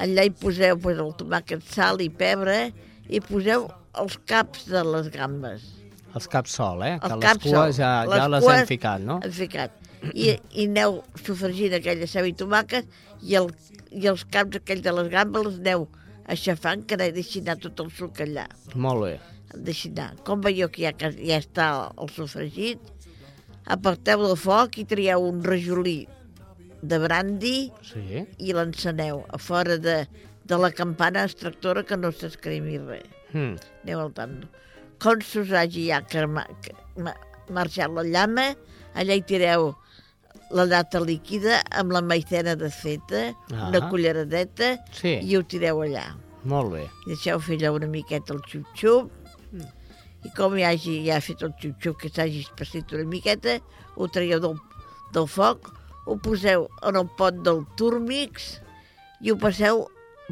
[0.00, 2.72] allà hi poseu pues, el tomàquet, sal i pebre,
[3.08, 3.68] i poseu
[4.00, 5.66] els caps de les gambes.
[6.14, 6.96] Els caps sol, eh?
[7.02, 7.72] Que Els les caps cues sol.
[7.78, 9.18] ja, Les ja les cues hem ficat, no?
[9.22, 9.80] Hem ficat.
[10.12, 12.90] I, i aneu sofregint aquella ceba i tomàquet
[13.22, 13.48] i, el,
[13.90, 15.86] i els caps aquells de les gambes els aneu
[16.30, 18.46] aixafant que deixi anar tot el suc allà.
[18.74, 19.14] Molt bé.
[19.54, 20.14] Deixi anar.
[20.26, 21.68] Com veieu que ja, que ja està
[22.00, 22.80] el sofregit,
[23.70, 26.06] aparteu del foc i trieu un rajolí
[26.84, 28.24] de brandy Sí.
[28.38, 30.04] i l'enceneu a fora de,
[30.44, 33.06] de la campana extractora que no s'escremi res.
[33.32, 33.54] Hm.
[33.84, 34.48] Aneu al tanto.
[35.02, 36.44] Com s'us hagi ja crema,
[37.50, 38.50] marxat la llama,
[38.94, 39.72] allà hi tireu
[40.54, 43.68] la data líquida amb la maicena desfeta, Ah.
[43.68, 45.18] una culleradeta, Sí.
[45.22, 46.14] i ho tireu allà.
[46.44, 46.84] Molt bé.
[47.06, 49.10] Deixeu fer allò una miqueta el xup-xup,
[50.24, 53.58] i com hi hagi ja fet el xup-xup que s'hagi espessit una miqueta,
[53.96, 54.56] ho traieu del,
[55.12, 55.72] del foc,
[56.06, 58.60] ho poseu en el pot del túrmix
[59.20, 59.86] i ho passeu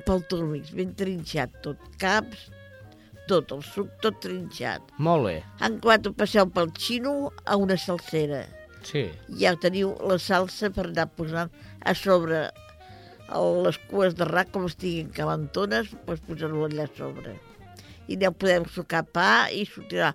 [0.07, 2.51] pel túrmix, ben trinxat tot, caps,
[3.29, 4.83] tot, el suc tot trinxat.
[4.99, 5.37] Molt bé.
[5.61, 8.47] En quant ho passeu pel xino a una salsera.
[8.87, 9.07] Sí.
[9.40, 11.53] Ja teniu la salsa per anar posant
[11.85, 12.49] a sobre
[13.33, 17.38] les cues de rac, com estiguin calentones, doncs posar-ho allà a sobre.
[18.11, 20.12] I allà podem sucar pa i sortirà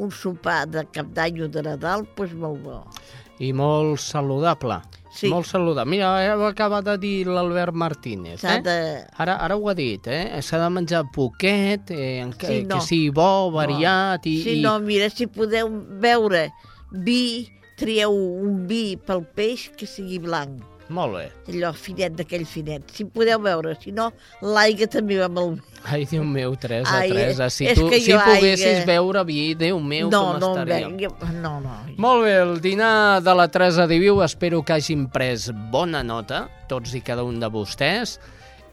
[0.00, 2.78] un sopar de cap d'any o de Nadal, doncs molt bo.
[3.40, 4.78] I molt saludable.
[5.10, 5.26] Sí.
[5.32, 5.90] Molt saludable.
[5.90, 8.44] Mira, ho acaba de dir l'Albert Martínez.
[8.44, 8.60] Eh?
[8.62, 8.76] de...
[9.18, 10.38] Ara, ara ho ha dit, eh?
[10.44, 12.76] S'ha de menjar poquet, eh, en, Sí, no.
[12.76, 14.36] que sigui bo, variat i...
[14.44, 14.62] Sí, i...
[14.62, 15.72] no, mira, si podeu
[16.04, 16.50] beure
[16.92, 17.48] vi,
[17.80, 20.60] trieu un vi pel peix que sigui blanc.
[20.90, 21.26] Molt bé.
[21.52, 22.88] Allò finet d'aquell finet.
[22.90, 24.08] Si podeu veure, si no,
[24.42, 25.66] l'aigua també va molt bé.
[25.86, 30.10] Ai, Déu meu, Teresa, Ai, Teresa, si tu si poguessis aigua- beure vi, Déu meu,
[30.10, 30.88] no, com no, estaria.
[30.98, 31.76] jo, no, no.
[31.96, 36.92] Molt bé, el dinar de la Teresa Diviu espero que hagin pres bona nota, tots
[36.98, 38.18] i cada un de vostès,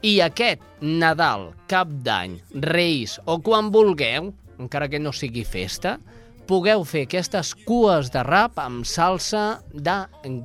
[0.02, 6.00] i aquest Nadal, Cap d'Any, Reis o quan vulgueu, encara que no sigui festa,
[6.48, 9.98] pugueu fer aquestes cues de rap amb salsa de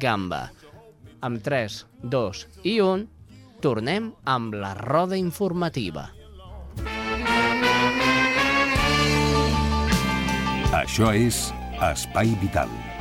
[0.04, 0.50] gamba.
[1.24, 1.80] Amb 3,
[2.12, 3.06] 2 i 1,
[3.63, 6.10] tornem amb la roda informativa.
[10.84, 11.46] Això és
[11.94, 12.93] Espai Vital.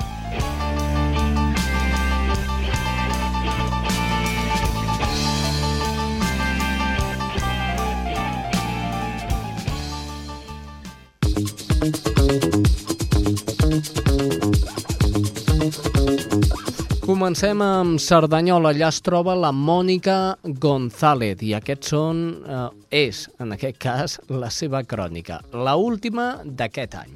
[17.22, 18.72] Comencem amb Cerdanyola.
[18.74, 22.62] Allà es troba la Mònica González i aquests són, eh,
[23.06, 27.12] és, en aquest cas, la seva crònica, la última d'aquest any.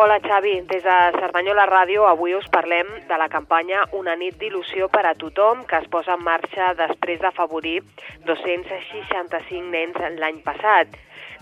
[0.00, 4.88] Hola Xavi, des de Cerdanyola Ràdio avui us parlem de la campanya Una nit d'il·lusió
[4.88, 7.82] per a tothom que es posa en marxa després d'afavorir
[8.24, 10.88] 265 nens l'any passat.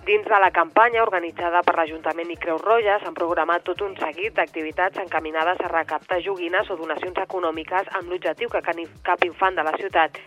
[0.03, 4.35] Dins de la campanya organitzada per l'Ajuntament i Creu Roja s'han programat tot un seguit
[4.35, 9.77] d'activitats encaminades a recaptar joguines o donacions econòmiques amb l'objectiu que cap infant de la
[9.79, 10.19] ciutat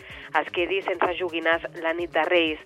[0.41, 2.63] es quedi sense joguines la nit de Reis.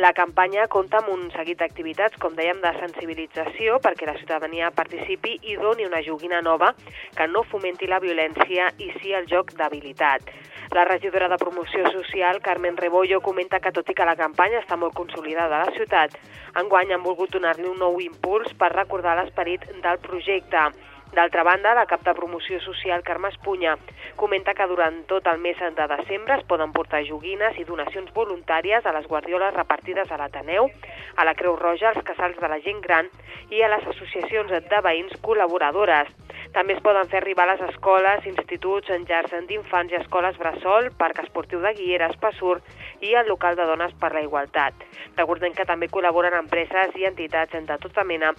[0.00, 5.34] La campanya compta amb un seguit d'activitats, com dèiem, de sensibilització perquè la ciutadania participi
[5.50, 6.70] i doni una joguina nova
[7.12, 10.32] que no fomenti la violència i sí el joc d'habilitat.
[10.72, 14.78] La regidora de Promoció Social, Carmen Rebollo, comenta que tot i que la campanya està
[14.80, 16.16] molt consolidada a la ciutat,
[16.56, 20.70] enguany han volgut donar-li un nou impuls per recordar l'esperit del projecte.
[21.12, 23.74] D'altra banda, la cap de promoció social Carme Espunya
[24.16, 28.86] comenta que durant tot el mes de desembre es poden portar joguines i donacions voluntàries
[28.86, 30.70] a les guardioles repartides a l'Ateneu,
[31.16, 33.10] a la Creu Roja, als casals de la gent gran
[33.50, 36.08] i a les associacions de veïns col·laboradores.
[36.56, 40.88] També es poden fer arribar a les escoles, instituts, en llars d'infants i escoles bressol,
[40.96, 42.56] parc esportiu de Guilleres, Passur
[43.04, 44.88] i el local de dones per la igualtat.
[45.20, 48.32] Recordem que també col·laboren empreses i entitats de tota mena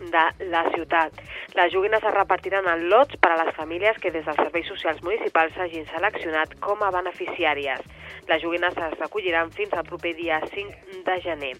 [0.00, 1.12] de la ciutat.
[1.54, 5.02] Les joguines es repartiran en lots per a les famílies que des dels serveis socials
[5.06, 7.84] municipals s'hagin seleccionat com a beneficiàries.
[8.28, 11.54] Les joguines es recolliran fins al proper dia 5 de gener.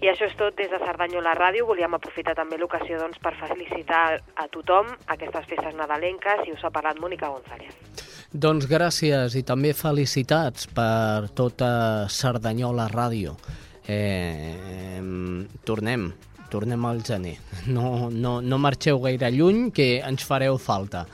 [0.00, 1.66] I això és tot des de Cerdanyola Ràdio.
[1.68, 6.72] Volíem aprofitar també l'ocasió doncs, per felicitar a tothom aquestes festes nadalenques i us ha
[6.72, 7.76] parlat Mònica González.
[8.32, 13.36] Doncs gràcies i també felicitats per tota Cerdanyola Ràdio.
[13.90, 16.12] Eh, em, tornem,
[16.50, 17.38] tornem al gener.
[17.70, 21.04] No, no, no marxeu gaire lluny, que ens fareu falta.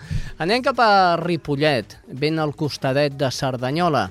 [0.41, 4.07] Anem cap a Ripollet, ben al costadet de Cerdanyola.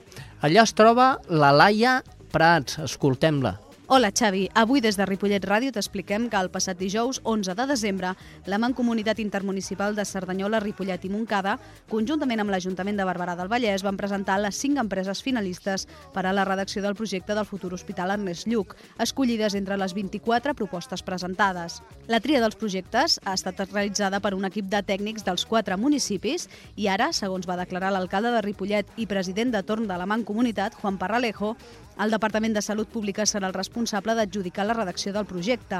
[0.45, 2.77] Allà es troba la Laia Prats.
[2.85, 3.55] Escoltem-la.
[3.87, 4.49] Hola, Xavi.
[4.55, 8.15] Avui des de Ripollet Ràdio t'expliquem que el passat dijous, 11 de desembre,
[8.49, 11.59] la Mancomunitat Intermunicipal de Cerdanyola, Ripollet i Montcada,
[11.91, 16.33] conjuntament amb l'Ajuntament de Barberà del Vallès, van presentar les cinc empreses finalistes per a
[16.33, 21.77] la redacció del projecte del futur hospital Ernest Lluc, escollides entre les 24 propostes presentades.
[22.09, 26.49] La tria dels projectes ha estat realitzada per un equip de tècnics dels quatre municipis
[26.75, 30.73] i ara, segons va declarar l'alcalde de Ripollet i president de torn de la Mancomunitat,
[30.81, 31.53] Juan Parralejo,
[31.99, 35.79] el Departament de Salut Pública serà el responsable d'adjudicar la redacció del projecte.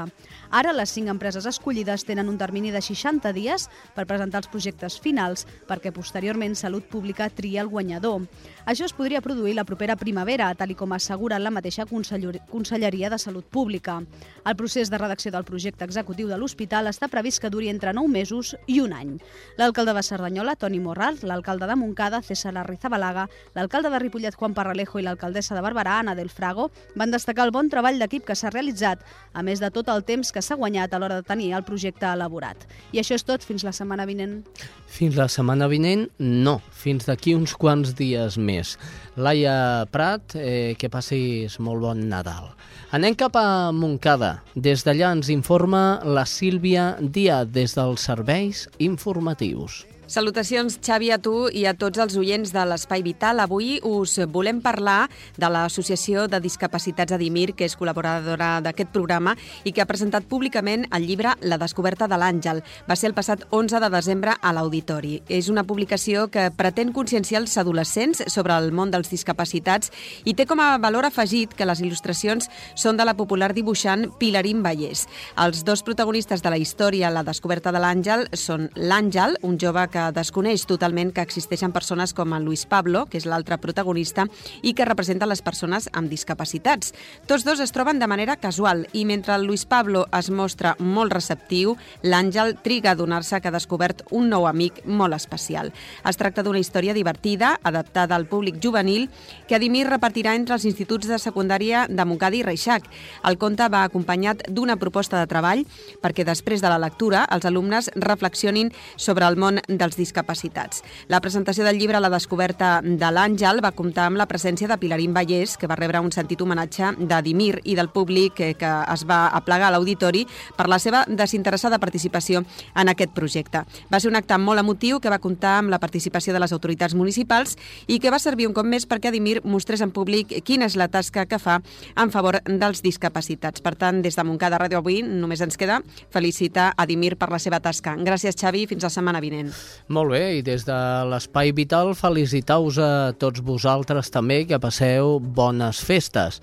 [0.50, 4.96] Ara, les cinc empreses escollides tenen un termini de 60 dies per presentar els projectes
[5.00, 8.24] finals perquè posteriorment Salut Pública tria el guanyador.
[8.64, 13.18] Això es podria produir la propera primavera, tal i com assegura la mateixa Conselleria de
[13.18, 13.98] Salut Pública.
[14.44, 18.08] El procés de redacció del projecte executiu de l'hospital està previst que duri entre 9
[18.08, 19.16] mesos i un any.
[19.60, 24.98] L'alcalde de Cerdanyola, Toni Morral, l'alcalde de Montcada, César Arrizabalaga, l'alcalde de Ripollet, Juan Parralejo
[24.98, 28.52] i l'alcaldessa de Barberà, Anna del Frago, van destacar el bon treball d'equip que s'ha
[28.54, 29.02] realitzat,
[29.34, 32.06] a més de tot el temps que s'ha guanyat a l'hora de tenir el projecte
[32.06, 32.62] elaborat.
[32.94, 34.38] I això és tot, fins la setmana vinent.
[34.86, 36.60] Fins la setmana vinent, no.
[36.70, 38.76] Fins d'aquí uns quants dies més.
[39.16, 42.52] Laia Prat, eh, que passis molt bon Nadal.
[42.94, 44.44] Anem cap a Montcada.
[44.54, 49.82] Des d'allà ens informa la Sílvia Díaz des dels serveis informatius.
[50.06, 53.40] Salutacions, Xavi, a tu i a tots els oients de l'Espai Vital.
[53.42, 59.32] Avui us volem parlar de l'Associació de Discapacitats Adimir, que és col·laboradora d'aquest programa
[59.66, 62.62] i que ha presentat públicament el llibre La descoberta de l'Àngel.
[62.86, 65.24] Va ser el passat 11 de desembre a l'Auditori.
[65.26, 69.90] És una publicació que pretén conscienciar els adolescents sobre el món dels discapacitats
[70.22, 74.62] i té com a valor afegit que les il·lustracions són de la popular dibuixant Pilarín
[74.62, 75.08] Vallès.
[75.34, 79.95] Els dos protagonistes de la història La descoberta de l'Àngel són l'Àngel, un jove que
[79.96, 84.26] que desconeix totalment que existeixen persones com el Luis Pablo, que és l'altre protagonista,
[84.60, 86.92] i que representa les persones amb discapacitats.
[87.26, 91.14] Tots dos es troben de manera casual i mentre el Luis Pablo es mostra molt
[91.16, 95.72] receptiu, l'Àngel triga a donar-se que ha descobert un nou amic molt especial.
[96.04, 99.08] Es tracta d'una història divertida, adaptada al públic juvenil,
[99.48, 102.84] que Adimir repartirà entre els instituts de secundària de Montcada i Reixac.
[103.24, 105.64] El conte va acompanyat d'una proposta de treball
[106.04, 110.82] perquè després de la lectura els alumnes reflexionin sobre el món de dels discapacitats.
[111.08, 115.14] La presentació del llibre La descoberta de l'Àngel va comptar amb la presència de Pilarín
[115.14, 119.26] Vallès, que va rebre un sentit homenatge d'Adimir i del públic que, que es va
[119.28, 122.42] aplegar a l'auditori per la seva desinteressada participació
[122.74, 123.62] en aquest projecte.
[123.92, 126.96] Va ser un acte molt emotiu que va comptar amb la participació de les autoritats
[126.98, 130.76] municipals i que va servir un cop més perquè Adimir mostrés en públic quina és
[130.76, 131.60] la tasca que fa
[131.94, 133.62] en favor dels discapacitats.
[133.62, 137.60] Per tant, des de Montcada Ràdio avui només ens queda felicitar Adimir per la seva
[137.62, 137.96] tasca.
[137.96, 139.52] Gràcies, Xavi, fins la setmana vinent.
[139.88, 140.76] Molt bé, i des de
[141.10, 146.40] l'Espai Vital felicitar-vos a tots vosaltres també, que passeu bones festes.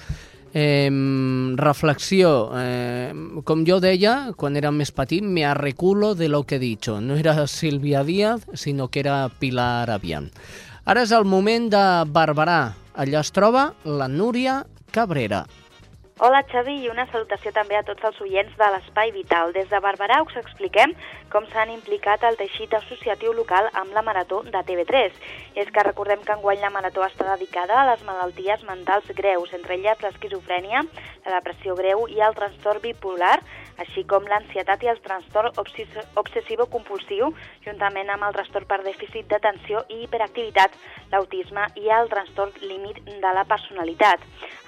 [0.53, 0.89] Eh,
[1.57, 2.51] reflexió.
[2.55, 7.01] Eh, com jo deia, quan era més petit, me arreculo de lo que he dicho.
[7.01, 10.29] No era Silvia Díaz, sinó que era Pilar Avian.
[10.85, 12.75] Ara és el moment de Barberà.
[12.93, 15.45] Allà es troba la Núria Cabrera.
[16.21, 19.49] Hola Xavi i una salutació també a tots els oients de l'Espai Vital.
[19.55, 20.91] Des de Barberà us expliquem
[21.33, 25.17] com s'han implicat el teixit associatiu local amb la Marató de TV3.
[25.57, 29.57] I és que recordem que enguany la Marató està dedicada a les malalties mentals greus,
[29.57, 30.85] entre elles l'esquizofrènia,
[31.25, 33.39] la depressió greu i el trastorn bipolar,
[33.81, 35.53] així com l'ansietat i el trastorn
[36.21, 37.31] obsessivo-compulsiu,
[37.65, 40.75] juntament amb el trastorn per dèficit d'atenció i hiperactivitat,
[41.11, 44.21] l'autisme i el trastorn límit de la personalitat.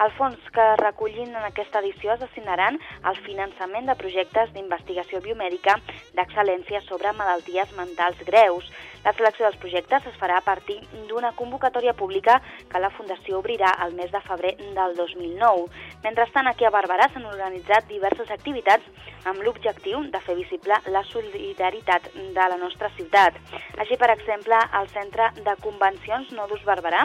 [0.03, 5.77] El fons que recollin en aquesta edició es destinaran al finançament de projectes d'investigació biomèdica
[6.17, 8.69] d'excel·lència sobre malalties mentals greus.
[9.05, 12.39] La selecció dels projectes es farà a partir d'una convocatòria pública
[12.71, 15.67] que la Fundació obrirà el mes de febrer del 2009.
[16.01, 22.09] Mentrestant, aquí a Barberà s'han organitzat diverses activitats amb l'objectiu de fer visible la solidaritat
[22.15, 23.37] de la nostra ciutat.
[23.77, 27.03] Així, per exemple, el Centre de Convencions Nodus Barberà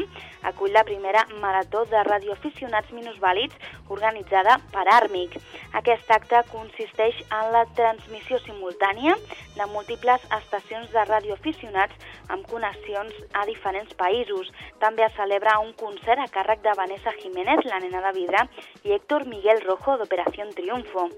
[0.49, 5.37] acull la primera marató de radioaficionats minusvàlids organitzada per Àrmic.
[5.77, 9.17] Aquest acte consisteix en la transmissió simultània
[9.57, 11.90] de múltiples estacions de radioaficionats
[12.31, 14.51] amb connexions a diferents països.
[14.83, 18.45] També es celebra un concert a càrrec de Vanessa Jiménez, la nena de vidre,
[18.85, 21.09] i Héctor Miguel Rojo d'Operació Triunfo.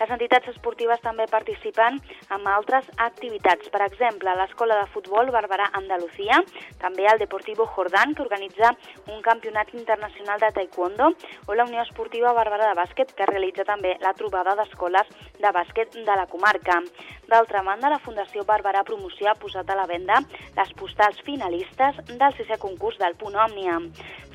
[0.00, 1.98] Les entitats esportives també participen
[2.32, 3.68] amb altres activitats.
[3.68, 6.40] Per exemple, l'Escola de Futbol Barberà Andalucía,
[6.80, 8.72] també el Deportivo Jordán, que organitza
[9.12, 11.10] un campionat internacional de taekwondo,
[11.46, 15.98] o la Unió Esportiva Barberà de Bàsquet, que realitza també la trobada d'escoles de bàsquet
[15.98, 16.80] de la comarca.
[17.28, 20.19] D'altra banda, la Fundació Barberà Promoció ha posat a la venda
[20.56, 23.78] les postals finalistes del sisè concurs del Punt Òmnia.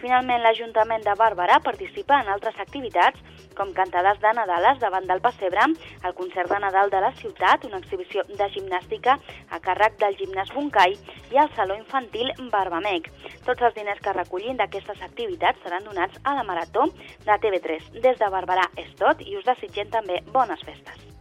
[0.01, 3.21] Finalment, l'Ajuntament de Barberà participa en altres activitats,
[3.55, 5.63] com cantades de Nadales davant del Passebre,
[6.03, 9.17] el concert de Nadal de la ciutat, una exhibició de gimnàstica
[9.49, 10.97] a càrrec del gimnàs Buncai
[11.31, 13.09] i el Saló Infantil Barbamec.
[13.47, 16.89] Tots els diners que recullin d'aquestes activitats seran donats a la Marató
[17.25, 17.91] de TV3.
[18.01, 21.14] Des de Barberà és tot i us desitgem també bones festes.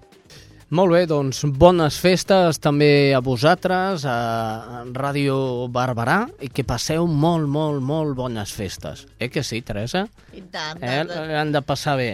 [0.74, 5.36] Molt bé, doncs bones festes també a vosaltres, a Ràdio
[5.70, 9.04] Barberà, i que passeu molt, molt, molt bones festes.
[9.22, 10.02] Eh que sí, Teresa?
[10.34, 10.82] I tant.
[10.82, 11.04] Eh?
[11.38, 12.08] Han de passar bé.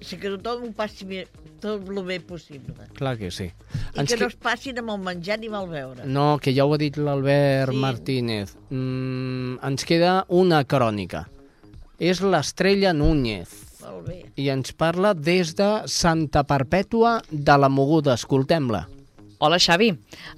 [0.00, 1.28] Sí, que tothom ho passi bé,
[1.62, 2.88] tot el bé possible.
[2.98, 3.52] Clar que sí.
[3.94, 6.06] I Ens que no es passin amb el menjar ni amb el beure.
[6.10, 7.82] No, que ja ho ha dit l'Albert sí.
[7.86, 8.56] Martínez.
[8.70, 11.28] Mm, ens queda una crònica.
[12.02, 13.71] És l'Estrella Núñez.
[13.82, 14.18] Molt bé.
[14.38, 18.14] I ens parla des de Santa Perpètua de la Moguda.
[18.14, 18.86] Escoltem-la.
[19.44, 19.88] Hola, Xavi.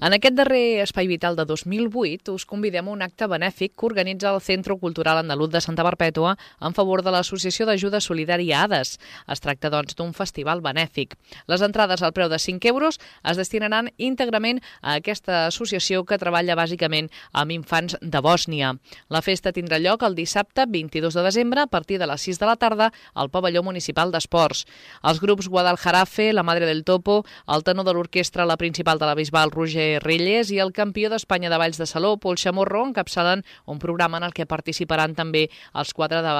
[0.01, 4.31] En aquest darrer Espai Vital de 2008 us convidem a un acte benèfic que organitza
[4.33, 8.95] el Centro Cultural Andalut de Santa Perpètua en favor de l'Associació d'Ajuda Solidària ADES.
[9.29, 11.13] Es tracta, doncs, d'un festival benèfic.
[11.45, 16.57] Les entrades al preu de 5 euros es destinaran íntegrament a aquesta associació que treballa
[16.57, 18.73] bàsicament amb infants de Bòsnia.
[19.13, 22.49] La festa tindrà lloc el dissabte 22 de desembre a partir de les 6 de
[22.49, 24.65] la tarda al pavelló municipal d'esports.
[25.05, 29.05] Els grups Guadaljarafe, la Madre del Topo, el tenor de l'orquestra La Principal Festival de
[29.05, 33.43] la Bisbal Roger Reyes i el campió d'Espanya de Valls de Saló, Pol Chamorro, encapçalen
[33.65, 36.31] un programa en el que participaran també els, quatre de,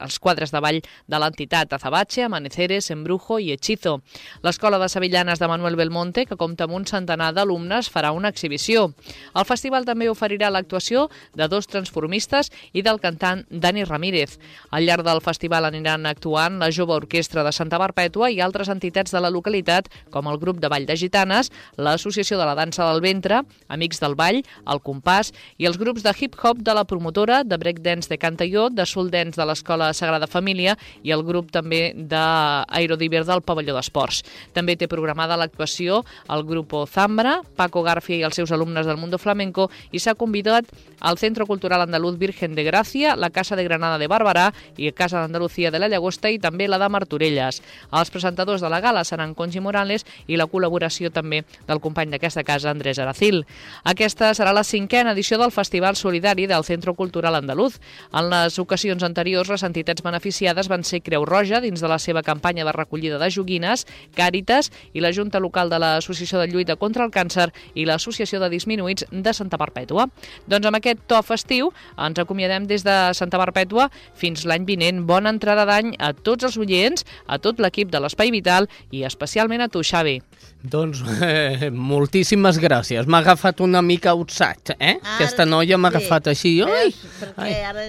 [0.00, 3.98] els quadres de ball de l'entitat Azabache, Amaneceres, Embrujo i Hechizo.
[4.42, 8.94] L'Escola de Sevillanes de Manuel Belmonte, que compta amb un centenar d'alumnes, farà una exhibició.
[9.34, 14.38] El festival també oferirà l'actuació de dos transformistes i del cantant Dani Ramírez.
[14.70, 19.12] Al llarg del festival aniran actuant la Jove Orquestra de Santa Barpètua i altres entitats
[19.12, 21.52] de la localitat, com el grup de Ball de Gitanes,
[21.98, 24.40] l'Associació de la Dansa del Ventre, Amics del Ball,
[24.70, 28.86] el Compàs i els grups de hip-hop de la promotora, de breakdance de Cantalló, de
[28.86, 34.22] soul dance de l'Escola Sagrada Família i el grup també d'Aerodiver del Pavelló d'Esports.
[34.54, 39.18] També té programada l'actuació el grup Zambra, Paco Garfia i els seus alumnes del Mundo
[39.18, 40.70] Flamenco i s'ha convidat
[41.00, 45.20] al Centro Cultural Andaluz Virgen de Gràcia, la Casa de Granada de Bàrbara i Casa
[45.20, 47.62] d'Andalucía de la Llagosta i també la de Martorelles.
[47.90, 52.44] Els presentadors de la gala seran Congi Morales i la col·laboració també del company d'aquesta
[52.44, 53.42] casa, Andrés Aracil.
[53.88, 57.80] Aquesta serà la cinquena edició del Festival Solidari del Centro Cultural Andaluz.
[58.12, 62.22] En les ocasions anteriors, les entitats beneficiades van ser Creu Roja, dins de la seva
[62.22, 63.86] campanya de recollida de joguines,
[64.16, 68.50] Càritas i la Junta Local de l'Associació de Lluita contra el Càncer i l'Associació de
[68.52, 70.08] Disminuïts de Santa Perpètua.
[70.46, 75.06] Doncs amb aquest to festiu ens acomiadem des de Santa Perpètua fins l'any vinent.
[75.08, 79.64] Bona entrada d'any a tots els oients, a tot l'equip de l'Espai Vital i especialment
[79.64, 80.18] a tu, Xavi.
[80.58, 83.06] Doncs eh, moltíssimes gràcies.
[83.06, 84.96] M'ha agafat una mica outsat, eh?
[84.96, 85.96] Ara, Aquesta noia m'ha sí.
[85.96, 86.52] agafat així.
[86.66, 86.90] Ai,
[87.20, 87.60] perquè ai.
[87.68, 87.84] ara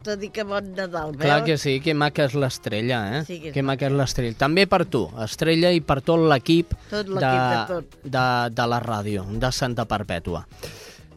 [0.00, 1.20] t'ho dic que bon Nadal, veus?
[1.20, 3.20] Clar que sí, que maca és l'estrella, eh?
[3.28, 4.38] Sí que, que maca és l'estrella.
[4.40, 7.36] També per tu, estrella, i per tot l'equip de, de,
[7.68, 8.00] tot.
[8.02, 10.46] de, de la ràdio, de Santa Perpètua.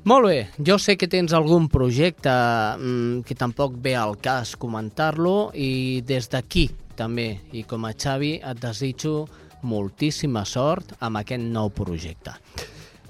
[0.07, 5.53] Molt bé, jo sé que tens algun projecte mmm, que tampoc ve al cas comentar-lo
[5.55, 9.27] i des d'aquí també, i com a Xavi, et desitjo
[9.67, 12.33] moltíssima sort amb aquest nou projecte.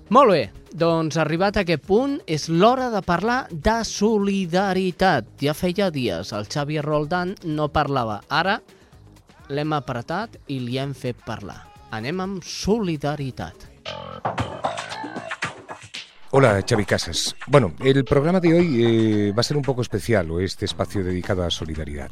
[0.09, 5.27] Molt bé, doncs arribat a aquest punt és l'hora de parlar de solidaritat.
[5.43, 8.21] Ja feia dies el Xavi Roldan no parlava.
[8.31, 8.61] Ara
[9.51, 11.59] l'hem apretat i li hem fet parlar.
[11.91, 13.67] Anem amb solidaritat.
[16.31, 17.35] Hola, Xavi Casas.
[17.47, 21.03] Bueno, el programa de hoy eh, va a ser un poco especial, o este espacio
[21.03, 22.11] dedicado a solidaridad.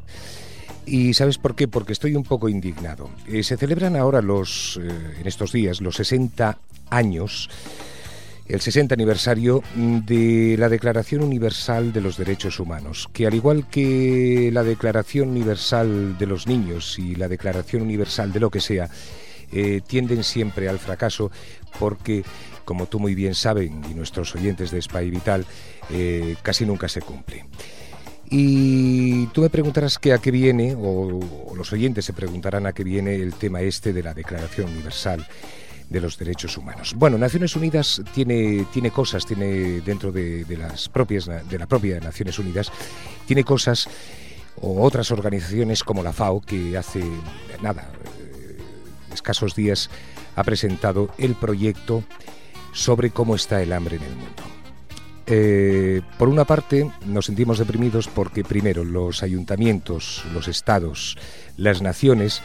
[0.86, 1.68] ¿Y sabes por qué?
[1.68, 3.10] Porque estoy un poco indignado.
[3.28, 6.60] Eh, se celebran ahora los, eh, en estos días, los 60
[6.92, 7.50] años,
[8.48, 14.52] el 60 aniversario de la Declaración Universal de los Derechos Humanos, que al igual que
[14.54, 18.88] la Declaración Universal de los Niños y la Declaración Universal de lo que sea,
[19.52, 21.32] eh, tienden siempre al fracaso
[21.80, 22.24] porque,
[22.64, 25.46] como tú muy bien saben y nuestros oyentes de Spy Vital,
[26.44, 27.46] casi nunca se cumple.
[28.30, 31.20] Y tú me preguntarás que a qué viene, o,
[31.56, 35.26] los oyentes se preguntarán a qué viene el tema este de la Declaración Universal
[35.90, 36.96] de los Derechos Humanos.
[36.98, 42.40] Bueno, Naciones Unidas tiene, tiene cosas, tiene dentro de, las propias, de la propia Naciones
[42.40, 42.72] Unidas,
[43.28, 43.88] tiene cosas
[44.62, 47.04] o otras organizaciones como la FAO que hace
[47.62, 48.58] nada, eh,
[49.14, 49.90] escasos días
[50.36, 52.04] ha presentado el proyecto
[52.74, 54.55] sobre cómo está el hambre en el mundo.
[55.28, 61.18] Eh, por una parte, nos sentimos deprimidos porque, primero, los ayuntamientos, los estados,
[61.58, 62.42] las naciones,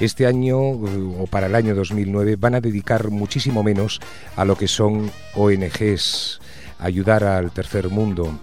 [0.00, 4.00] este año eh, o para el año 2009 van a dedicar muchísimo menos
[4.34, 6.40] a lo que son ONGs,
[6.80, 8.40] ayudar al tercer mundo,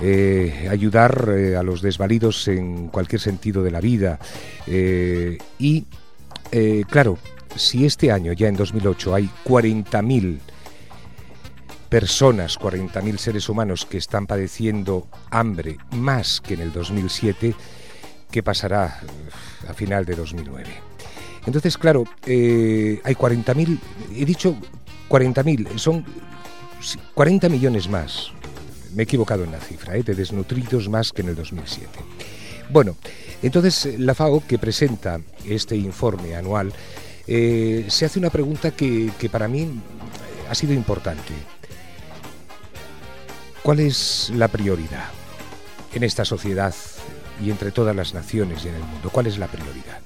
[0.00, 4.18] eh, ayudar a los desvalidos en cualquier sentido de la vida.
[5.58, 5.84] y,
[6.88, 7.18] claro,
[7.56, 10.38] si este año, ya en 2008, hay 40.000
[11.90, 17.54] personas, 40.000 seres humanos que están padeciendo hambre más que en el 2007,
[18.30, 20.68] ¿qué pasará eh, a final de 2009?
[21.46, 23.78] Entonces, claro, eh, hay 40.000,
[24.14, 24.56] he dicho
[25.08, 26.04] 40.000, son
[27.14, 28.30] 40 millones más,
[28.94, 31.88] me he equivocado en la cifra, eh, de desnutridos más que en el 2007.
[32.70, 32.96] Bueno,
[33.42, 36.72] entonces la FAO, que presenta este informe anual,
[37.26, 39.80] se hace una pregunta que para mí
[40.48, 41.32] ha sido importante.
[43.62, 45.10] ¿Cuál es la prioridad
[45.92, 46.74] en esta sociedad
[47.44, 49.10] y entre todas las naciones y en el mundo?
[49.10, 50.00] ¿Cuál es la prioridad?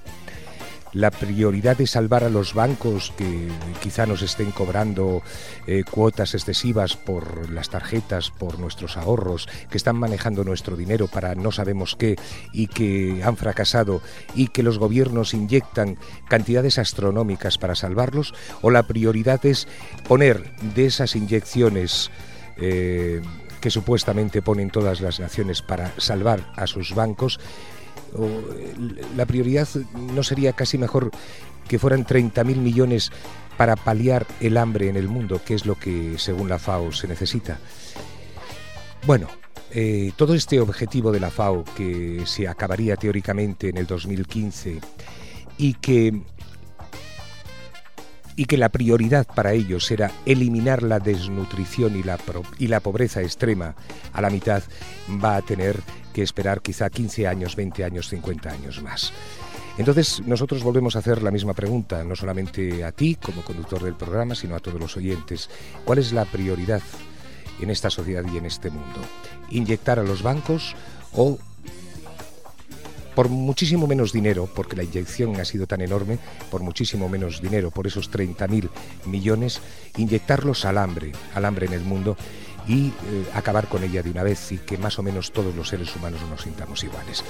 [0.92, 3.48] La prioridad es salvar a los bancos que
[3.80, 5.22] quizá nos estén cobrando
[5.68, 11.36] eh, cuotas excesivas por las tarjetas, por nuestros ahorros, que están manejando nuestro dinero para
[11.36, 12.16] no sabemos qué
[12.52, 14.02] y que han fracasado
[14.34, 15.96] y que los gobiernos inyectan
[16.28, 19.68] cantidades astronómicas para salvarlos, o la prioridad es
[20.06, 22.10] poner de esas inyecciones
[22.56, 23.20] eh,
[23.64, 27.40] que supuestamente ponen todas las naciones para salvar a sus bancos,
[29.16, 31.10] la prioridad no sería casi mejor
[31.66, 33.10] que fueran 30.000 millones
[33.56, 37.08] para paliar el hambre en el mundo, que es lo que según la FAO se
[37.08, 37.58] necesita.
[39.06, 39.28] Bueno,
[39.70, 44.78] eh, todo este objetivo de la FAO que se acabaría teóricamente en el 2015
[45.56, 46.20] y que
[48.36, 52.18] y que la prioridad para ellos era eliminar la desnutrición y la,
[52.58, 53.74] y la pobreza extrema
[54.12, 54.62] a la mitad,
[55.22, 55.80] va a tener
[56.12, 59.12] que esperar quizá 15 años, 20 años, 50 años más.
[59.76, 63.94] Entonces nosotros volvemos a hacer la misma pregunta, no solamente a ti como conductor del
[63.94, 65.50] programa, sino a todos los oyentes.
[65.84, 66.82] ¿Cuál es la prioridad
[67.60, 69.00] en esta sociedad y en este mundo?
[69.50, 70.76] ¿Inyectar a los bancos
[71.12, 71.38] o
[73.14, 76.18] por muchísimo menos dinero, porque la inyección ha sido tan enorme,
[76.50, 78.68] por muchísimo menos dinero, por esos 30.000
[79.06, 79.60] millones,
[79.96, 82.16] inyectarlos al hambre, al hambre en el mundo
[82.66, 82.92] y eh,
[83.34, 86.20] acabar con ella de una vez y que más o menos todos los seres humanos
[86.28, 87.24] nos sintamos iguales.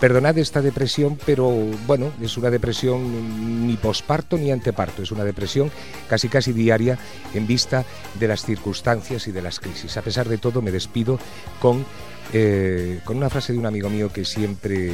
[0.00, 1.50] Perdonad esta depresión, pero
[1.88, 5.72] bueno, es una depresión ni posparto ni anteparto, es una depresión
[6.08, 6.96] casi casi diaria
[7.34, 9.96] en vista de las circunstancias y de las crisis.
[9.96, 11.18] A pesar de todo, me despido
[11.60, 11.84] con,
[12.32, 14.92] eh, con una frase de un amigo mío que siempre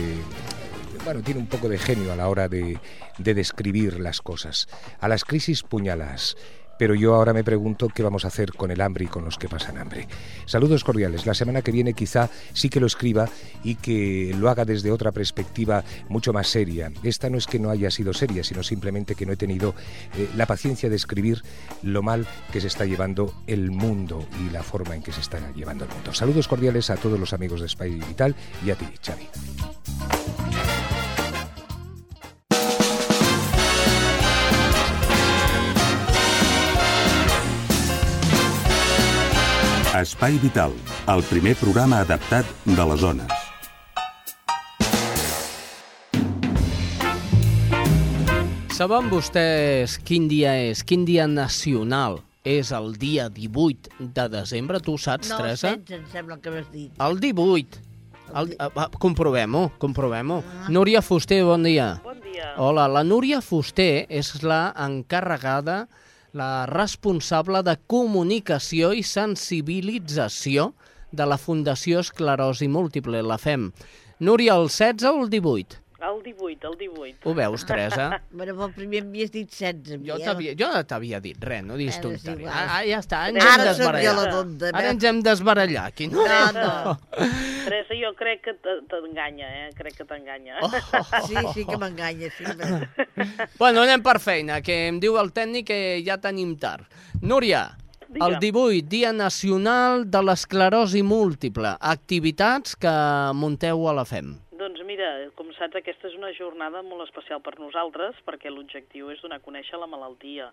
[1.05, 2.79] bueno, tiene un poco de genio a la hora de,
[3.19, 4.69] de describir las cosas.
[5.01, 6.37] A las crisis puñalas
[6.79, 9.39] pero yo ahora me pregunto qué vamos a hacer con el hambre y con los
[9.39, 10.09] que pasan hambre.
[10.47, 11.27] Saludos cordiales.
[11.27, 13.29] La semana que viene quizá sí que lo escriba
[13.63, 16.93] y que lo haga desde otra perspectiva mucho más seria.
[17.03, 19.75] Esta no es que no haya sido seria, sino simplemente que no he tenido
[20.17, 21.43] eh, la paciencia de escribir
[21.83, 25.39] lo mal que se está llevando el mundo y la forma en que se está
[25.55, 26.13] llevando el mundo.
[26.15, 29.29] Saludos cordiales a todos los amigos de Spy Vital y a ti, Xavi.
[39.95, 40.73] Espai Vital,
[41.07, 43.31] el primer programa adaptat de les zones.
[48.75, 50.83] Saben vostès quin dia és?
[50.83, 54.83] Quin dia nacional és el dia 18 de desembre?
[54.83, 55.77] Tu ho saps, no, Teresa?
[55.79, 56.91] No, em sembla que m'has dit.
[56.99, 57.79] El 18.
[58.35, 60.41] El, uh, comprovem-ho, comprovem-ho.
[60.43, 60.73] Ah.
[60.75, 62.01] Núria Fuster, bon dia.
[62.03, 62.57] Bon dia.
[62.59, 65.85] Hola, la Núria Fuster és la encarregada
[66.35, 70.73] la responsable de comunicació i sensibilització
[71.15, 73.71] de la Fundació Esclerosi Múltiple, la FEM.
[74.19, 75.84] Núria, el 16 o el 18?
[76.05, 77.19] El 18, el 18.
[77.31, 78.21] Ho veus, Teresa?
[78.31, 80.01] bueno, pel primer m'havies dit 16.
[80.05, 82.51] Jo jo no t'havia dit res, no diguis tonteria.
[82.53, 84.31] Ah, ja està, ens Ara hem desbarallat.
[84.35, 86.09] tonta, Ara ens hem desbarallat aquí.
[86.13, 86.97] No, no.
[87.65, 89.71] Teresa, jo crec que te- t'enganya, eh?
[89.79, 90.59] Crec que t'enganya.
[90.63, 90.71] Oh,
[91.29, 92.45] Sí, sí que m'enganya, sí.
[93.59, 96.85] Bueno, anem per feina, que em diu el tècnic que ja tenim tard.
[97.23, 97.71] Núria,
[98.15, 98.85] el Digue'm.
[98.85, 101.73] 18, Dia Nacional de l'Esclerosi Múltiple.
[101.81, 102.93] Activitats que
[103.35, 104.35] munteu a la FEM.
[104.65, 109.21] Doncs mira, com saps, aquesta és una jornada molt especial per nosaltres perquè l'objectiu és
[109.21, 110.47] donar a conèixer la malaltia.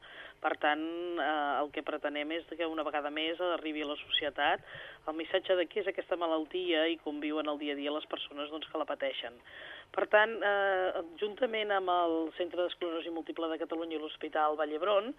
[0.43, 0.84] Per tant,
[1.16, 1.28] eh,
[1.62, 4.68] el que pretenem és que una vegada més arribi a la societat
[5.07, 8.09] el missatge de què és aquesta malaltia i com viuen el dia a dia les
[8.12, 9.39] persones doncs, que la pateixen.
[9.92, 15.10] Per tant, eh, juntament amb el Centre d'Esclerosi Múltiple de Catalunya i l'Hospital Vall d'Hebron,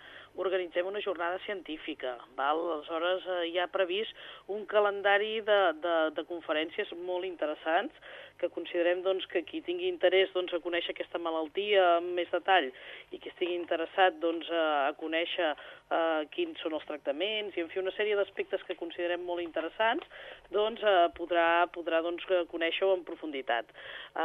[0.44, 2.14] organitzem una jornada científica.
[2.38, 2.62] Val?
[2.78, 4.16] Aleshores, eh, hi ha previst
[4.56, 8.00] un calendari de, de, de conferències molt interessants
[8.40, 12.70] que considerem doncs, que qui tingui interès doncs, a conèixer aquesta malaltia amb més detall
[13.12, 15.52] i qui estigui interessat doncs, a, a conèixer
[15.92, 20.06] eh, quins són els tractaments i en fi una sèrie d'aspectes que considerem molt interessants,
[20.54, 23.70] doncs eh, podrà, podrà doncs, conèixer-ho en profunditat.
[24.12, 24.22] Eh,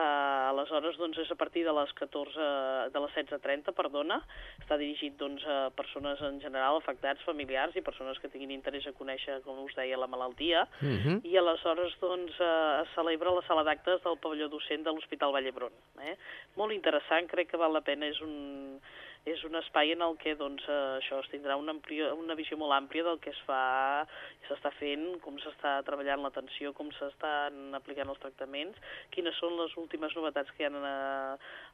[0.51, 2.47] aleshores doncs, és a partir de les 14,
[2.93, 4.22] de les 16.30, perdona,
[4.61, 8.95] està dirigit doncs, a persones en general afectats, familiars i persones que tinguin interès a
[8.97, 11.22] conèixer, com us deia, la malaltia, Mhm.
[11.26, 15.43] i aleshores doncs, eh, es celebra la sala d'actes del pavelló docent de l'Hospital Vall
[15.43, 15.72] d'Hebron.
[16.01, 16.15] Eh?
[16.55, 18.80] Molt interessant, crec que val la pena, és un,
[19.28, 22.57] és un espai en el que doncs, eh, això es tindrà una, amplia, una visió
[22.59, 24.05] molt àmplia del que es fa,
[24.47, 28.80] s'està fent, com s'està treballant l'atenció, com s'estan aplicant els tractaments,
[29.11, 30.95] quines són les últimes novetats que hi ha a,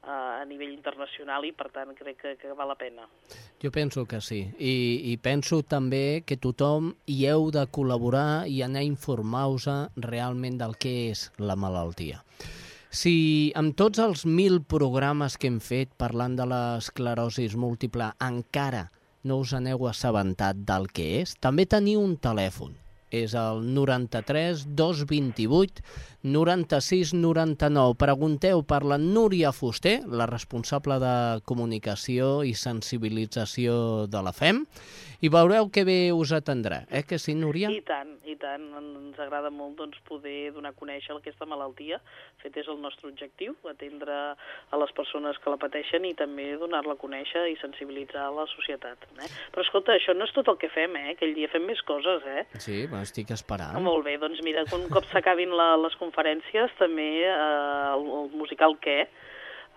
[0.01, 3.07] a, a nivell internacional i per tant crec que, que val la pena.
[3.61, 4.41] Jo penso que sí.
[4.57, 10.57] I, I penso també que tothom hi heu de col·laborar i anar a informar-vos realment
[10.59, 12.23] del que és la malaltia.
[12.93, 18.83] Si amb tots els mil programes que hem fet parlant de l'esclerosis múltiple encara
[19.25, 22.75] no us aneu assabentat del que és, també teniu un telèfon.
[23.13, 25.81] És el 93 228
[26.35, 27.97] 96 99.
[27.97, 31.15] Pregunteu per la Núria Fuster, la responsable de
[31.49, 34.65] comunicació i sensibilització de la FEM,
[35.23, 37.69] i veureu que bé us atendrà, eh que sí, Núria?
[37.71, 38.65] I tant, i tant.
[38.75, 42.01] Ens agrada molt doncs, poder donar a conèixer aquesta malaltia.
[42.35, 46.49] De fet, és el nostre objectiu, atendre a les persones que la pateixen i també
[46.59, 49.07] donar-la a conèixer i sensibilitzar la societat.
[49.23, 49.31] Eh?
[49.55, 51.13] Però escolta, això no és tot el que fem, eh?
[51.15, 52.43] Aquell dia fem més coses, eh?
[52.59, 53.77] Sí, bueno, estic esperant.
[53.79, 57.35] Ah, molt bé, doncs mira, un cop s'acabin les conferències, també eh,
[57.95, 59.05] el, el musical Què,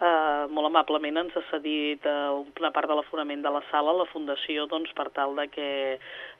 [0.01, 2.31] eh, molt amablement ens ha cedit eh,
[2.61, 5.69] una part de l'aforament de la sala a la Fundació doncs, per tal de que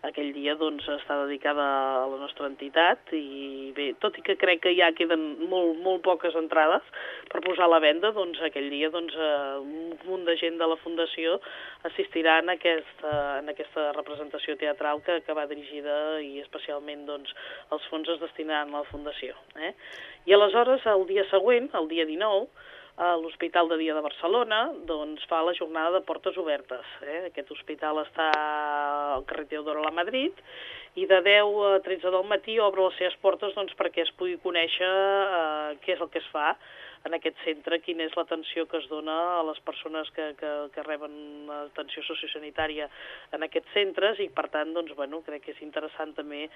[0.07, 1.65] aquell dia doncs, està dedicada
[2.03, 6.05] a la nostra entitat i bé, tot i que crec que ja queden molt, molt
[6.05, 6.85] poques entrades
[7.33, 10.69] per posar a la venda, doncs aquell dia doncs, eh, un munt de gent de
[10.69, 11.41] la Fundació
[11.89, 17.33] assistirà en aquesta, en aquesta representació teatral que, que va dirigida i especialment doncs,
[17.73, 19.35] els fons es destinaran a la Fundació.
[19.57, 19.73] Eh?
[20.27, 22.49] I aleshores, el dia següent, el dia 19,
[22.97, 26.87] a l'Hospital de Dia de Barcelona doncs, fa la jornada de portes obertes.
[27.05, 27.27] Eh?
[27.29, 28.31] Aquest hospital està
[29.17, 30.33] al carrer Teodoro a Madrid
[30.97, 34.39] i de 10 a 13 del matí obre les seves portes doncs, perquè es pugui
[34.41, 36.55] conèixer eh, què és el que es fa
[37.07, 40.85] en aquest centre, quina és l'atenció que es dona a les persones que, que, que
[40.87, 41.15] reben
[41.55, 42.89] atenció sociosanitària
[43.37, 46.47] en aquests centres i, per tant, doncs, bueno, crec que és interessant també,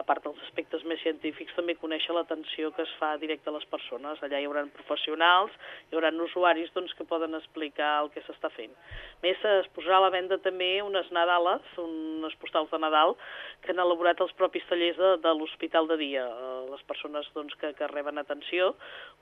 [0.00, 3.66] a part dels aspectes més científics, també conèixer l'atenció que es fa directe a les
[3.68, 4.22] persones.
[4.24, 5.54] Allà hi haurà professionals,
[5.90, 8.72] hi haurà usuaris doncs, que poden explicar el que s'està fent.
[9.18, 13.14] A més, es posarà a la venda també unes Nadales, unes postals de Nadal,
[13.62, 17.56] que han elaborat els propis tallers de, de l'Hospital de Dia, eh, les persones doncs,
[17.60, 18.72] que, que reben atenció,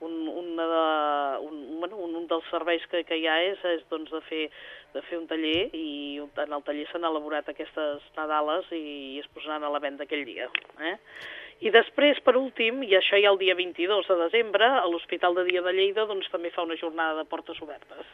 [0.04, 0.75] un, una de,
[1.42, 4.44] un, bueno, un, un dels serveis que, que hi ha és, és doncs, de, fer,
[4.94, 8.84] de fer un taller i en el taller s'han elaborat aquestes Nadales i,
[9.16, 10.48] i es posaran a la venda aquell dia.
[10.80, 10.96] Eh?
[11.66, 15.46] I després, per últim, i això ja el dia 22 de desembre, a l'Hospital de
[15.48, 18.10] Dia de Lleida doncs, també fa una jornada de portes obertes.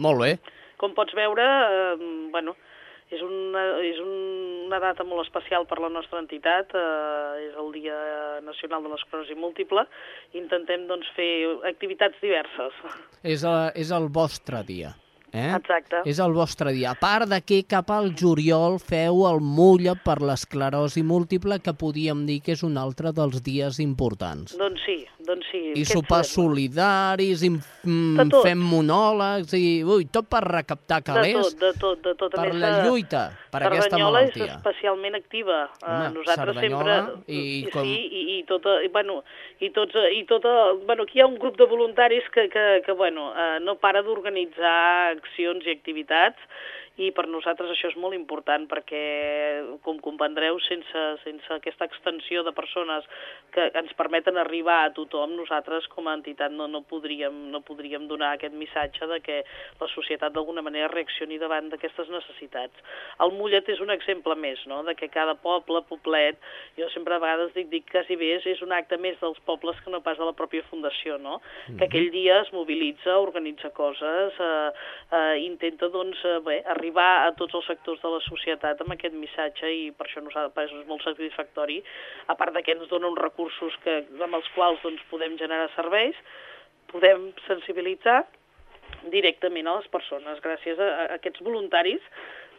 [0.00, 0.30] Molt bé.
[0.80, 1.96] Com pots veure, eh,
[2.32, 2.56] bueno,
[3.14, 8.00] és una, és una data molt especial per la nostra entitat, eh, és el Dia
[8.46, 9.86] Nacional de l'Esclerosi Múltiple,
[10.40, 11.30] intentem doncs, fer
[11.70, 12.82] activitats diverses.
[13.22, 14.94] És, a, és el vostre dia.
[15.34, 15.50] Eh?
[15.50, 16.04] Exacte.
[16.06, 16.92] És el vostre dia.
[16.92, 22.22] A part de que cap al juliol feu el mulla per l'esclerosi múltiple, que podíem
[22.28, 24.54] dir que és un altre dels dies importants.
[24.60, 25.60] Doncs sí, doncs sí.
[25.80, 31.54] I sopars solidaris, i mm, fem monòlegs, i ui, tot per recaptar calés.
[31.54, 32.02] De tot, de tot.
[32.04, 32.36] De tot.
[32.36, 34.44] Per la lluita, per aquesta malaltia.
[34.44, 35.64] és especialment activa.
[35.80, 37.34] Eh, Home, Nosaltres Cerdanyola sempre...
[37.38, 37.88] I, com...
[37.88, 39.20] Sí, i, i tota, i, bueno,
[39.60, 40.54] i tots, i tota,
[40.84, 44.04] bueno, aquí hi ha un grup de voluntaris que, que, que bueno, eh, no para
[44.06, 44.78] d'organitzar
[45.16, 46.40] accions i activitats
[46.96, 49.02] i per nosaltres això és molt important perquè,
[49.82, 53.06] com comprendreu, sense, sense aquesta extensió de persones
[53.54, 58.06] que ens permeten arribar a tothom, nosaltres com a entitat no, no, podríem, no podríem
[58.06, 59.40] donar aquest missatge de que
[59.80, 62.86] la societat d'alguna manera reaccioni davant d'aquestes necessitats.
[63.26, 66.38] El Mollet és un exemple més, no?, de que cada poble, poblet,
[66.78, 69.90] jo sempre a vegades dic, dic quasi bé, és un acte més dels pobles que
[69.90, 71.78] no pas de la pròpia fundació, no?, mm -hmm.
[71.78, 74.70] que aquell dia es mobilitza, organitza coses, eh,
[75.10, 79.14] eh, intenta, doncs, eh, bé, arribar a tots els sectors de la societat amb aquest
[79.14, 81.82] missatge i per això nosaltres és molt satisfactori,
[82.26, 85.70] a part de que ens dona uns recursos que, amb els quals doncs, podem generar
[85.76, 86.16] serveis,
[86.92, 88.24] podem sensibilitzar
[89.12, 92.00] directament a les persones gràcies a, a aquests voluntaris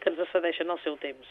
[0.01, 1.25] que ens cedeixen el seu temps.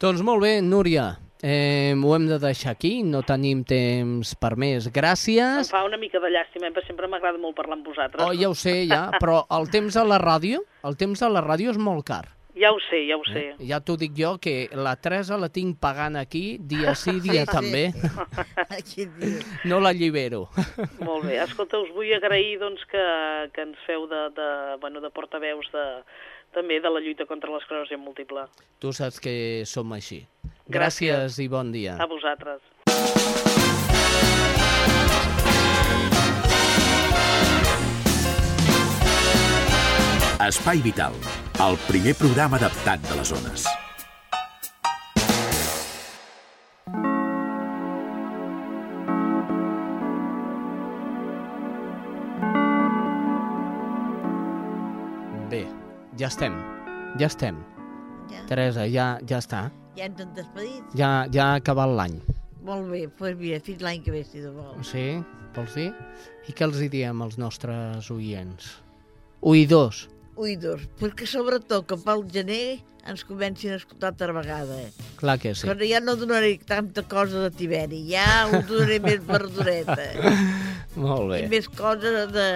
[0.00, 1.25] Doncs molt bé, Núria.
[1.42, 4.88] Eh, ho hem de deixar aquí, no tenim temps per més.
[4.92, 5.66] Gràcies.
[5.66, 6.86] Em fa una mica de llàstima, eh?
[6.86, 8.24] sempre m'agrada molt parlar amb vosaltres.
[8.24, 11.44] Oh, ja ho sé, ja, però el temps a la ràdio, el temps a la
[11.44, 12.24] ràdio és molt car.
[12.56, 13.42] Ja ho sé, ja ho sé.
[13.50, 13.66] Eh?
[13.68, 17.52] Ja t'ho dic jo, que la Teresa la tinc pagant aquí, dia sí, dia sí,
[17.52, 17.90] també.
[18.86, 19.04] Sí.
[19.68, 20.46] no l'allibero.
[21.04, 21.36] Molt bé.
[21.42, 23.04] Escolta, us vull agrair doncs, que,
[23.52, 24.48] que ens feu de, de,
[24.80, 25.84] bueno, de portaveus de,
[26.56, 28.46] també de la lluita contra l'esclerosi múltiple.
[28.80, 29.36] Tu saps que
[29.68, 30.22] som així.
[30.66, 31.94] Gràcies, Gràcies i bon dia.
[31.94, 32.58] A vosaltres.
[40.46, 41.14] Espai Vital,
[41.62, 43.64] el primer programa adaptat de les zones.
[55.46, 55.64] Bé,
[56.18, 56.58] ja estem,
[57.22, 57.62] ja estem.
[58.34, 58.42] Ja.
[58.50, 59.68] Teresa, ja, ja està.
[59.96, 60.96] Ja ens hem despedit?
[60.98, 62.18] Ja, ja ha acabat l'any.
[62.66, 64.90] Molt bé, doncs pues mira, fins l'any que ve, si de vols.
[64.90, 65.06] Sí?
[65.56, 65.88] Vols dir?
[66.50, 68.74] I què els hi diem als nostres oients?
[69.46, 70.04] Oïdors.
[70.36, 72.78] Oïdors, perquè sobretot que pel gener
[73.08, 74.82] ens comencin a escoltar altra vegada.
[74.82, 75.08] Eh?
[75.16, 75.64] Clar que sí.
[75.64, 80.10] Però ja no donaré tanta cosa de Tiberi, ja ho donaré més verdureta.
[80.96, 81.42] Molt bé.
[81.44, 82.46] I més coses de...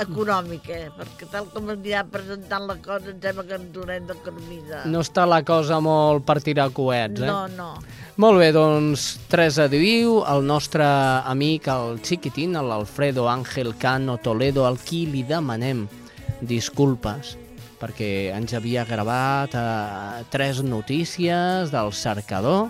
[0.00, 0.92] econòmiques, eh?
[0.96, 4.82] perquè tal com ens dirà presentant la cosa, ens sembla que ens haurem de camisa.
[4.88, 7.28] No està la cosa molt per tirar coets, eh?
[7.28, 7.74] No, no.
[8.20, 10.84] Molt bé, doncs, Teresa Diu, el nostre
[11.30, 15.86] amic, el xiquitín, l'Alfredo Ángel Cano Toledo, al qui li demanem
[16.40, 17.36] disculpes
[17.80, 22.68] perquè ens havia gravat eh, tres notícies del cercador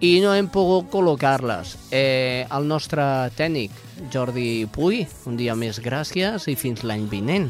[0.00, 1.74] i no hem pogut col·locar-les.
[1.90, 3.02] Eh, el nostre
[3.38, 3.74] tècnic,
[4.12, 7.48] Jordi Puy, un dia més gràcies i fins l'any vinent.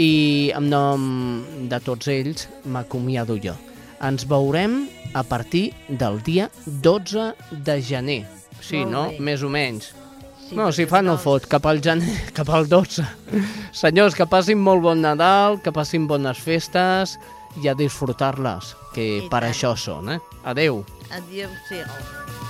[0.00, 1.02] I en nom
[1.68, 3.52] de tots ells m'acomiado jo.
[4.00, 8.22] Ens veurem a partir del dia 12 de gener.
[8.60, 9.02] Sí, Molt no?
[9.10, 9.18] Bé.
[9.28, 9.90] Més o menys.
[10.46, 13.04] Sí, no, si fa no fot, cap al gener, cap al 12.
[13.76, 17.18] Senyors, que passin molt bon Nadal, que passin bones festes,
[17.56, 19.50] i a disfrutar-les, que I per tant.
[19.50, 20.08] això són.
[20.14, 20.20] Eh?
[20.44, 20.84] Adeu.
[21.10, 22.49] Adéu-siau.